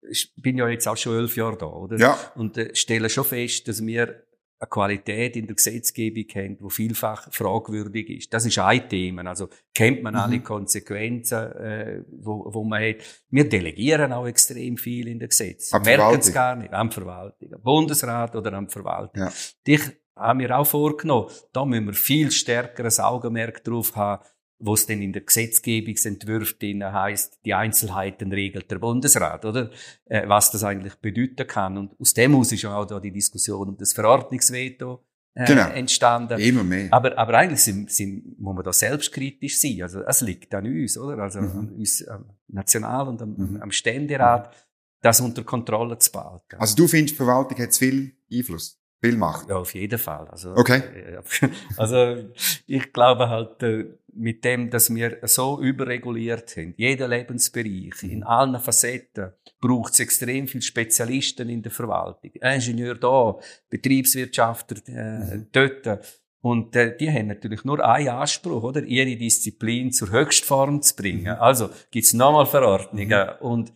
Ich 0.08 0.32
bin 0.36 0.56
ja 0.56 0.68
jetzt 0.68 0.88
auch 0.88 0.96
schon 0.96 1.18
elf 1.18 1.36
Jahre 1.36 1.58
da, 1.58 1.66
oder? 1.66 1.98
Ja. 1.98 2.18
Und 2.34 2.56
äh, 2.56 2.74
stelle 2.74 3.10
schon 3.10 3.24
fest, 3.24 3.68
dass 3.68 3.84
wir 3.84 4.22
eine 4.60 4.68
Qualität 4.68 5.36
in 5.36 5.46
der 5.46 5.56
Gesetzgebung 5.56 6.24
haben, 6.34 6.58
die 6.58 6.70
vielfach 6.70 7.32
fragwürdig 7.32 8.10
ist. 8.10 8.34
Das 8.34 8.44
ist 8.44 8.58
ein 8.58 8.88
Thema. 8.88 9.26
Also 9.26 9.48
kennt 9.74 10.02
man 10.02 10.14
mhm. 10.14 10.20
alle 10.20 10.40
Konsequenzen, 10.40 11.52
äh, 11.52 12.02
wo, 12.10 12.44
wo 12.52 12.62
man 12.62 12.82
hat. 12.82 12.96
Wir 13.30 13.48
delegieren 13.48 14.12
auch 14.12 14.26
extrem 14.26 14.76
viel 14.76 15.08
in 15.08 15.18
den 15.18 15.30
Gesetzen. 15.30 15.74
Am 15.74 15.82
Merken 15.82 16.20
es 16.20 16.32
gar 16.32 16.56
nicht. 16.56 16.72
Am 16.74 16.90
Verwaltung. 16.90 17.54
Am 17.54 17.62
Bundesrat 17.62 18.36
oder 18.36 18.52
am 18.52 18.68
Verwaltung. 18.68 19.22
Ja. 19.22 19.32
Dich 19.66 19.80
haben 20.14 20.40
wir 20.40 20.58
auch 20.58 20.66
vorgenommen. 20.66 21.30
Da 21.54 21.64
müssen 21.64 21.86
wir 21.86 21.94
viel 21.94 22.30
stärkeres 22.30 23.00
Augenmerk 23.00 23.64
drauf 23.64 23.96
haben, 23.96 24.22
wo 24.60 24.74
es 24.74 24.86
denn 24.86 25.02
in 25.02 25.12
der 25.12 25.22
Gesetzgebungsentwürfen 25.22 26.84
heißt, 26.84 27.40
die 27.44 27.54
Einzelheiten 27.54 28.32
regelt 28.32 28.70
der 28.70 28.78
Bundesrat, 28.78 29.44
oder? 29.44 29.70
Äh, 30.04 30.28
was 30.28 30.50
das 30.50 30.62
eigentlich 30.64 30.94
bedeuten 30.96 31.46
kann. 31.46 31.78
Und 31.78 31.98
aus 31.98 32.14
dem 32.14 32.34
aus 32.34 32.52
ist 32.52 32.62
ja 32.62 32.76
auch 32.76 32.86
da 32.86 33.00
die 33.00 33.10
Diskussion 33.10 33.70
um 33.70 33.76
das 33.76 33.94
Verordnungsveto 33.94 35.02
äh, 35.34 35.46
genau. 35.46 35.68
entstanden. 35.68 36.38
Immer 36.38 36.64
mehr. 36.64 36.88
Aber, 36.90 37.16
aber 37.16 37.38
eigentlich 37.38 37.62
sind, 37.62 37.90
sind, 37.90 38.38
muss 38.38 38.54
man 38.54 38.64
da 38.64 38.72
selbstkritisch 38.72 39.58
sein. 39.58 39.82
Also 39.82 40.02
es 40.02 40.20
liegt 40.20 40.54
an 40.54 40.66
uns, 40.66 40.98
oder? 40.98 41.22
Also 41.22 41.40
mhm. 41.40 41.58
an 41.58 41.68
uns 41.70 42.06
am 42.06 42.26
National- 42.48 43.08
und 43.08 43.22
am, 43.22 43.34
mhm. 43.36 43.62
am 43.62 43.70
Ständerat, 43.70 44.54
das 45.00 45.20
unter 45.20 45.42
Kontrolle 45.44 45.98
zu 45.98 46.12
behalten. 46.12 46.56
Also 46.58 46.76
du 46.76 46.86
findest, 46.86 47.14
die 47.14 47.16
Verwaltung 47.16 47.58
hat 47.58 47.74
viel 47.74 48.12
Einfluss? 48.30 48.80
Viel 49.02 49.16
Macht? 49.16 49.48
Ja, 49.48 49.56
auf 49.56 49.74
jeden 49.74 49.98
Fall. 49.98 50.28
Also, 50.28 50.54
okay. 50.54 50.82
Äh, 50.94 51.22
also 51.78 52.28
ich 52.66 52.92
glaube 52.92 53.30
halt, 53.30 53.62
äh, 53.62 53.86
mit 54.14 54.44
dem, 54.44 54.70
dass 54.70 54.94
wir 54.94 55.18
so 55.22 55.60
überreguliert 55.60 56.50
sind, 56.50 56.74
jeder 56.78 57.08
Lebensbereich, 57.08 58.02
in 58.02 58.18
mhm. 58.18 58.22
allen 58.24 58.60
Facetten, 58.60 59.32
braucht 59.60 59.92
es 59.92 60.00
extrem 60.00 60.46
viele 60.46 60.62
Spezialisten 60.62 61.48
in 61.48 61.62
der 61.62 61.72
Verwaltung. 61.72 62.30
Ingenieur 62.34 62.94
da, 62.94 63.38
Betriebswirtschaftler 63.68 64.80
äh, 64.88 65.36
mhm. 65.36 65.46
dort. 65.52 66.20
Und 66.42 66.74
äh, 66.74 66.96
die 66.96 67.10
haben 67.10 67.26
natürlich 67.26 67.64
nur 67.64 67.84
einen 67.84 68.08
Anspruch, 68.08 68.62
oder? 68.62 68.82
Ihre 68.82 69.16
Disziplin 69.16 69.92
zur 69.92 70.10
Höchstform 70.10 70.80
zu 70.80 70.96
bringen. 70.96 71.22
Mhm. 71.22 71.40
Also 71.40 71.68
gibt's 71.90 72.12
nochmal 72.14 72.46
Verordnungen. 72.46 73.08
Mhm. 73.08 73.46
Und 73.46 73.72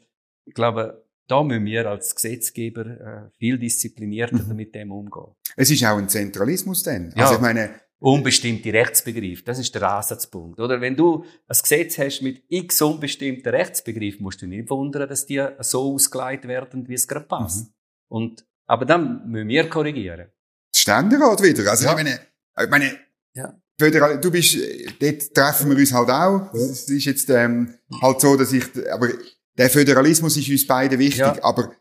ich 0.47 0.55
glaube, 0.55 1.05
da 1.27 1.43
müssen 1.43 1.65
wir 1.65 1.89
als 1.89 2.15
Gesetzgeber 2.15 2.87
äh, 2.87 3.31
viel 3.39 3.59
disziplinierter 3.59 4.43
mhm. 4.43 4.57
mit 4.57 4.75
dem 4.75 4.93
umgehen. 4.93 5.35
Es 5.57 5.71
ist 5.71 5.85
auch 5.85 5.97
ein 5.97 6.09
Zentralismus 6.09 6.83
denn. 6.83 7.13
Ja. 7.17 7.25
Also 7.25 7.37
ich 7.37 7.41
meine, 7.41 7.71
unbestimmte 8.05 8.71
Rechtsbegriff. 8.71 9.45
Das 9.45 9.59
ist 9.59 9.75
der 9.75 9.91
Ansatzpunkt. 9.91 10.61
Oder 10.61 10.79
wenn 10.81 10.95
du 10.95 11.25
ein 11.49 11.57
Gesetz 11.59 11.97
hast 11.99 12.21
mit 12.21 12.43
x 12.49 12.83
unbestimmten 12.83 13.49
Rechtsbegriff, 13.49 14.21
musst 14.21 14.43
du 14.43 14.47
nicht 14.47 14.69
wundern, 14.69 15.09
dass 15.09 15.25
die 15.25 15.43
so 15.61 15.95
ausgeleitet 15.95 16.47
werden, 16.47 16.87
wie 16.87 16.95
es 16.95 17.09
gerade 17.09 17.25
passt. 17.25 17.69
Mhm. 17.69 17.75
Und, 18.09 18.47
aber 18.67 18.85
dann 18.85 19.27
müssen 19.31 19.49
wir 19.49 19.71
korrigieren. 19.71 20.29
Ständerat 20.77 21.43
wieder. 21.43 21.71
Also, 21.71 21.87
ja. 21.87 21.93
ich 21.93 21.97
meine, 21.97 22.21
ich 22.63 22.71
meine, 22.71 22.99
ja. 23.35 23.59
Föderal, 23.81 24.21
du 24.21 24.31
bist, 24.31 24.59
dort 25.01 25.35
treffen 25.35 25.71
wir 25.71 25.79
uns 25.79 25.93
halt 25.93 26.11
auch. 26.11 26.53
Es 26.53 26.89
ist 26.91 27.07
jetzt, 27.07 27.31
ähm, 27.31 27.75
halt 28.03 28.21
so, 28.21 28.37
dass 28.37 28.53
ich, 28.53 28.65
aber 28.93 29.09
der 29.57 29.71
Föderalismus 29.71 30.37
ist 30.37 30.51
uns 30.51 30.67
beide 30.67 30.99
wichtig, 30.99 31.21
ja. 31.21 31.43
aber 31.43 31.73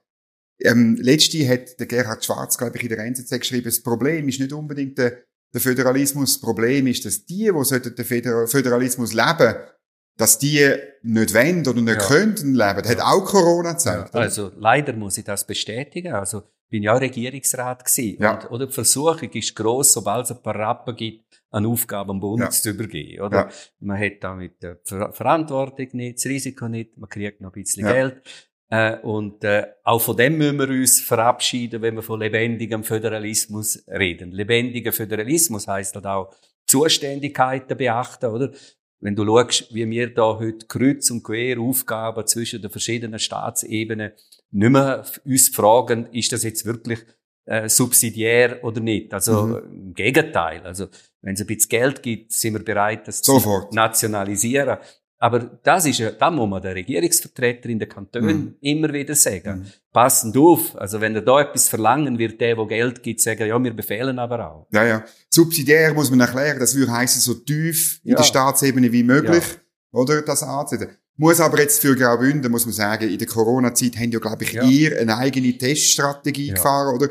ähm, 0.62 0.96
letzte 1.02 1.46
hat 1.50 1.78
der 1.80 1.86
Gerhard 1.86 2.24
Schwarz, 2.24 2.58
glaube 2.58 2.78
ich, 2.78 2.84
in 2.84 2.90
der 2.90 3.00
NZZ 3.00 3.30
geschrieben, 3.40 3.66
das 3.66 3.84
Problem 3.84 4.30
ist 4.30 4.40
nicht 4.40 4.54
unbedingt 4.54 4.98
der 4.98 5.24
der 5.54 5.62
Föderalismus. 5.62 6.34
Das 6.34 6.42
Problem 6.42 6.88
ist, 6.88 7.06
dass 7.06 7.26
die, 7.26 7.52
die 7.52 8.22
den 8.22 8.48
Föderalismus 8.48 9.14
leben, 9.14 9.56
dass 10.18 10.38
die 10.38 10.76
nicht 11.02 11.34
wollen 11.34 11.68
oder 11.68 11.82
nicht 11.82 12.02
ja. 12.02 12.08
könnten 12.08 12.54
leben. 12.54 12.82
Das 12.84 12.90
hat 12.90 13.02
auch 13.02 13.26
Corona 13.26 13.74
gezeigt. 13.74 14.14
Ja, 14.14 14.20
also 14.20 14.52
leider 14.58 14.94
muss 14.94 15.18
ich 15.18 15.26
das 15.26 15.46
bestätigen. 15.46 16.14
Also 16.14 16.44
bin 16.70 16.84
ja 16.84 16.96
auch 16.96 17.02
Regierungsrat 17.02 17.86
gewesen. 17.86 18.22
Ja. 18.22 18.34
Und, 18.34 18.52
oder 18.52 18.68
die 18.68 18.74
Versuchung 18.74 19.30
ist 19.30 19.56
gross, 19.56 19.94
sobald 19.94 20.26
es 20.26 20.32
ein 20.32 20.42
paar 20.42 20.56
Rappen 20.56 20.96
gibt, 20.96 21.44
eine 21.52 21.68
Aufgabe 21.68 22.12
am 22.12 22.20
Bund 22.20 22.42
ja. 22.42 22.50
zu 22.50 22.72
übergeben. 22.72 23.24
Oder? 23.24 23.38
Ja. 23.38 23.50
Man 23.80 24.00
hat 24.00 24.14
damit 24.22 24.62
die 24.62 24.74
Verantwortung 24.84 25.88
nicht, 25.94 26.18
das 26.18 26.26
Risiko 26.26 26.68
nicht, 26.68 26.98
man 26.98 27.10
kriegt 27.10 27.42
noch 27.42 27.56
ein 27.56 27.62
bisschen. 27.62 27.86
Geld. 27.86 28.22
Äh, 28.74 28.98
und 29.04 29.44
äh, 29.44 29.68
auch 29.84 30.02
von 30.02 30.18
dem 30.18 30.36
müssen 30.40 30.58
wir 30.58 30.68
uns 30.68 31.00
verabschieden, 31.00 31.84
wenn 31.84 31.94
wir 31.94 32.02
von 32.02 32.20
lebendigem 32.20 32.84
Föderalismus 32.84 33.84
reden. 33.88 34.32
Lebendiger 34.32 34.92
Föderalismus 34.92 35.68
heißt 35.68 35.94
halt 35.94 36.08
auch 36.08 36.34
Zuständigkeiten 36.66 37.78
beachten, 37.78 38.26
oder? 38.26 38.52
Wenn 39.00 39.16
du 39.16 39.26
schaust, 39.26 39.72
wie 39.76 39.88
wir 39.88 40.12
da 40.12 40.40
heute 40.40 40.66
kreuz 40.66 41.12
und 41.12 41.24
quer 41.24 41.60
Aufgaben 41.60 42.26
zwischen 42.26 42.64
den 42.64 42.72
verschiedenen 42.72 43.20
Staatsebenen 43.20 44.14
nicht 44.50 44.70
mehr 44.72 45.06
uns 45.24 45.50
fragen, 45.50 46.08
ist 46.12 46.32
das 46.32 46.42
jetzt 46.42 46.66
wirklich 46.66 47.06
äh, 47.46 47.70
subsidiär 47.70 48.64
oder 48.64 48.80
nicht. 48.80 49.14
Also 49.14 49.44
mhm. 49.44 49.58
im 49.72 49.94
Gegenteil. 49.94 50.62
Also 50.62 50.88
wenn 51.22 51.36
es 51.36 51.42
ein 51.42 51.48
bisschen 51.48 51.70
Geld 51.70 52.02
gibt, 52.02 52.32
sind 52.32 52.54
wir 52.54 52.64
bereit, 52.64 53.08
das 53.08 53.20
Sofort. 53.20 53.72
zu 53.72 53.76
nationalisieren. 53.76 54.80
Aber 55.24 55.40
das 55.40 55.86
ist 55.86 56.00
ja, 56.00 56.12
da 56.12 56.30
muss 56.30 56.50
man 56.50 56.62
der 56.62 56.76
Regierungsvertreter 56.76 57.70
in 57.70 57.80
den 57.80 57.88
Kantonen 57.88 58.38
mhm. 58.38 58.56
immer 58.60 58.92
wieder 58.92 59.16
sagen. 59.16 59.60
Mhm. 59.60 59.66
Passend 59.94 60.36
auf. 60.36 60.76
Also 60.76 61.00
wenn 61.00 61.16
er 61.16 61.22
da 61.22 61.40
etwas 61.40 61.70
verlangen, 61.70 62.20
wird 62.20 62.42
der, 62.42 62.58
der 62.58 62.66
Geld 62.66 63.02
gibt, 63.02 63.22
sagen, 63.22 63.48
ja, 63.48 63.64
wir 63.64 63.74
befehlen 63.74 64.20
aber 64.20 64.46
auch. 64.46 64.68
Ja, 64.74 64.84
ja. 64.84 65.06
Subsidiär 65.30 65.94
muss 65.94 66.10
man 66.10 66.20
erklären, 66.20 66.60
das 66.60 66.76
würde 66.76 66.92
heißen, 66.92 67.22
so 67.22 67.36
tief 67.36 68.02
ja. 68.04 68.12
in 68.12 68.16
der 68.18 68.24
Staatsebene 68.24 68.92
wie 68.92 69.04
möglich, 69.04 69.46
ja. 69.46 69.98
oder, 69.98 70.24
das 70.24 70.44
anzusetzen. 70.44 70.98
Muss 71.16 71.40
aber 71.40 71.58
jetzt 71.62 71.80
für 71.80 71.96
Graubünden, 71.96 72.52
muss 72.52 72.66
man 72.66 72.74
sagen, 72.74 73.08
in 73.08 73.18
der 73.18 73.28
Corona-Zeit 73.28 73.96
haben 73.96 74.12
ja, 74.12 74.20
glaube 74.20 74.44
ich, 74.44 74.52
ja. 74.52 74.64
ihr 74.66 75.00
eine 75.00 75.16
eigene 75.16 75.58
Teststrategie 75.58 76.48
ja. 76.48 76.56
gefahren, 76.56 76.96
oder? 76.96 77.08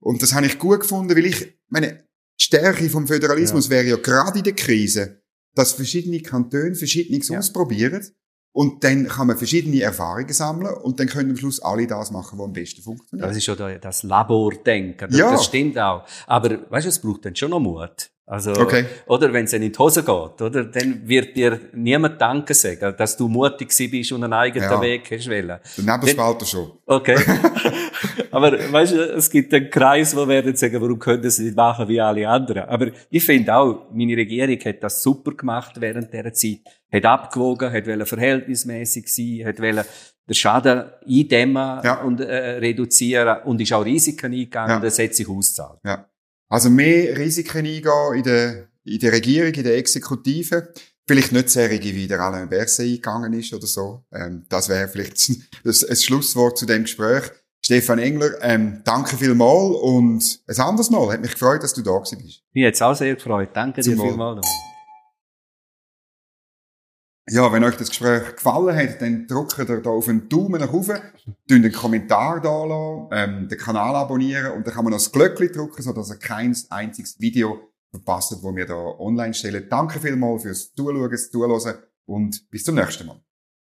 Und 0.00 0.20
das 0.20 0.34
habe 0.34 0.44
ich 0.44 0.58
gut 0.58 0.80
gefunden, 0.80 1.16
weil 1.16 1.24
ich, 1.24 1.58
meine, 1.70 2.04
Stärke 2.38 2.90
vom 2.90 3.06
Föderalismus 3.06 3.70
wäre 3.70 3.86
ja 3.86 3.96
gerade 3.96 4.36
in 4.36 4.44
der 4.44 4.52
Krise, 4.52 5.22
dass 5.56 5.72
verschiedene 5.72 6.20
Kantone 6.20 6.74
Verschiedenes 6.74 7.28
ja. 7.28 7.38
ausprobieren. 7.38 8.06
Und 8.52 8.84
dann 8.84 9.06
kann 9.06 9.26
man 9.26 9.36
verschiedene 9.36 9.82
Erfahrungen 9.82 10.32
sammeln 10.32 10.74
und 10.82 10.98
dann 10.98 11.08
können 11.08 11.30
am 11.30 11.36
Schluss 11.36 11.60
alle 11.60 11.86
das 11.86 12.10
machen, 12.10 12.38
was 12.38 12.46
am 12.46 12.52
besten 12.54 12.80
funktioniert. 12.80 13.28
Das 13.28 13.36
ist 13.36 13.46
ja 13.46 13.54
das 13.78 14.02
Labordenken. 14.02 15.10
Das, 15.10 15.18
ja. 15.18 15.30
das 15.30 15.44
stimmt 15.44 15.78
auch. 15.78 16.06
Aber 16.26 16.70
weißt 16.70 16.86
du, 16.86 16.88
es 16.88 16.98
braucht 16.98 17.26
dann 17.26 17.36
schon 17.36 17.50
noch 17.50 17.60
Mut. 17.60 18.10
Also, 18.28 18.50
Okay. 18.52 18.84
oder 19.06 19.32
wenn 19.32 19.44
es 19.44 19.52
in 19.52 19.62
die 19.62 19.72
Hose 19.78 20.02
geht, 20.02 20.42
oder? 20.42 20.64
Dann 20.64 21.06
wird 21.06 21.36
dir 21.36 21.60
niemand 21.72 22.20
Danke 22.20 22.54
sagen, 22.54 22.92
dass 22.98 23.16
du 23.16 23.28
mutig 23.28 23.68
bist 23.90 24.10
und 24.10 24.24
einen 24.24 24.32
eigenen 24.32 24.68
Ja. 24.68 24.80
Weg 24.80 25.08
hast 25.12 25.28
wollen. 25.30 25.46
Der 25.76 25.84
Nebelspalter 25.84 26.44
schon. 26.44 26.72
Okay. 26.86 27.16
Aber 28.32 28.52
weißt 28.72 28.92
du, 28.94 28.96
es 29.16 29.30
gibt 29.30 29.54
einen 29.54 29.70
Kreis, 29.70 30.14
wo 30.16 30.26
werden 30.26 30.56
sagen, 30.56 30.80
warum 30.80 30.98
können 30.98 31.30
sie 31.30 31.44
nicht 31.44 31.56
machen 31.56 31.88
wie 31.88 32.00
alle 32.00 32.28
anderen. 32.28 32.64
Aber 32.64 32.88
ich 33.10 33.24
finde 33.24 33.54
auch, 33.54 33.86
meine 33.92 34.16
Regierung 34.16 34.58
hat 34.64 34.82
das 34.82 35.02
super 35.02 35.32
gemacht 35.32 35.80
während 35.80 36.12
dieser 36.12 36.32
Zeit. 36.32 36.58
Hat 36.92 37.04
abgewogen, 37.04 37.72
hat 37.72 37.86
wollen 37.86 38.04
verhältnismäßig 38.06 39.06
sein, 39.14 39.46
hat 39.46 39.60
wollen 39.60 39.84
den 40.28 40.34
Schaden 40.34 40.84
eindämmen 41.08 41.80
Ja. 41.84 42.02
und 42.02 42.20
äh, 42.20 42.58
reduzieren 42.58 43.38
und 43.44 43.60
ist 43.60 43.72
auch 43.72 43.84
Risiken 43.84 44.32
eingegangen 44.32 44.70
Ja. 44.70 44.76
und 44.76 44.84
das 44.84 44.98
hat 44.98 45.14
sich 45.14 45.28
ausgezahlt. 45.28 45.78
Ja. 45.84 46.06
Also 46.48 46.70
mehr 46.70 47.16
Risiken 47.16 47.66
eingehen 47.66 48.14
in 48.14 48.22
der, 48.22 48.68
in 48.84 48.98
der 48.98 49.12
Regierung, 49.12 49.52
in 49.52 49.64
der 49.64 49.76
Exekutive. 49.76 50.72
Vielleicht 51.06 51.32
nicht 51.32 51.50
Serie, 51.50 51.80
wie 51.80 52.06
der 52.08 52.20
Alain 52.20 52.48
Berset 52.48 52.86
eingegangen 52.86 53.32
ist 53.32 53.52
oder 53.52 53.66
so. 53.66 54.04
Ähm, 54.12 54.44
das 54.48 54.68
wäre 54.68 54.88
vielleicht 54.88 55.30
das, 55.64 55.84
ein 55.84 55.96
Schlusswort 55.96 56.58
zu 56.58 56.66
dem 56.66 56.82
Gespräch. 56.82 57.24
Stefan 57.64 57.98
Engler, 57.98 58.30
ähm, 58.42 58.82
danke 58.84 59.16
vielmals 59.16 59.76
und 59.82 60.40
ein 60.46 60.60
anderes 60.64 60.90
Mal. 60.90 61.12
Hat 61.12 61.20
mich 61.20 61.32
gefreut, 61.32 61.62
dass 61.62 61.74
du 61.74 61.82
da 61.82 61.96
gewesen 61.98 62.18
bist. 62.22 62.42
Mich 62.52 62.64
hat 62.64 62.74
es 62.74 62.82
auch 62.82 62.94
sehr 62.94 63.14
gefreut. 63.14 63.50
Danke 63.54 63.82
dir 63.82 63.90
Zum 63.90 63.98
Wohl. 63.98 64.08
vielmals. 64.10 64.46
Ja, 67.28 67.52
wenn 67.52 67.64
euch 67.64 67.76
das 67.76 67.88
Gespräch 67.88 68.36
gefallen 68.36 68.76
hat, 68.76 69.02
dann 69.02 69.26
drückt 69.26 69.58
ihr 69.58 69.80
da 69.80 69.90
auf 69.90 70.08
einen 70.08 70.28
Daumen 70.28 70.60
nach 70.60 70.72
oben, 70.72 71.00
tun 71.48 71.56
einen 71.56 71.72
Kommentar 71.72 72.40
da 72.40 72.64
lassen, 72.64 73.08
ähm, 73.10 73.48
den 73.48 73.58
Kanal 73.58 73.96
abonnieren 73.96 74.52
und 74.52 74.64
dann 74.64 74.74
kann 74.74 74.84
man 74.84 74.92
noch 74.92 74.98
das 74.98 75.10
Glöckchen 75.10 75.52
drücken, 75.52 75.82
sodass 75.82 76.10
ihr 76.10 76.18
kein 76.18 76.56
einziges 76.70 77.20
Video 77.20 77.58
verpasst, 77.90 78.36
wo 78.42 78.54
wir 78.54 78.66
da 78.66 78.76
online 78.76 79.34
stellen. 79.34 79.66
Danke 79.68 79.98
vielmals 79.98 80.42
fürs 80.42 80.72
Zuschauen, 80.72 81.08
fürs 81.08 81.30
Zuhören 81.30 81.78
und 82.04 82.48
bis 82.50 82.62
zum 82.62 82.76
nächsten 82.76 83.06
Mal. 83.08 83.20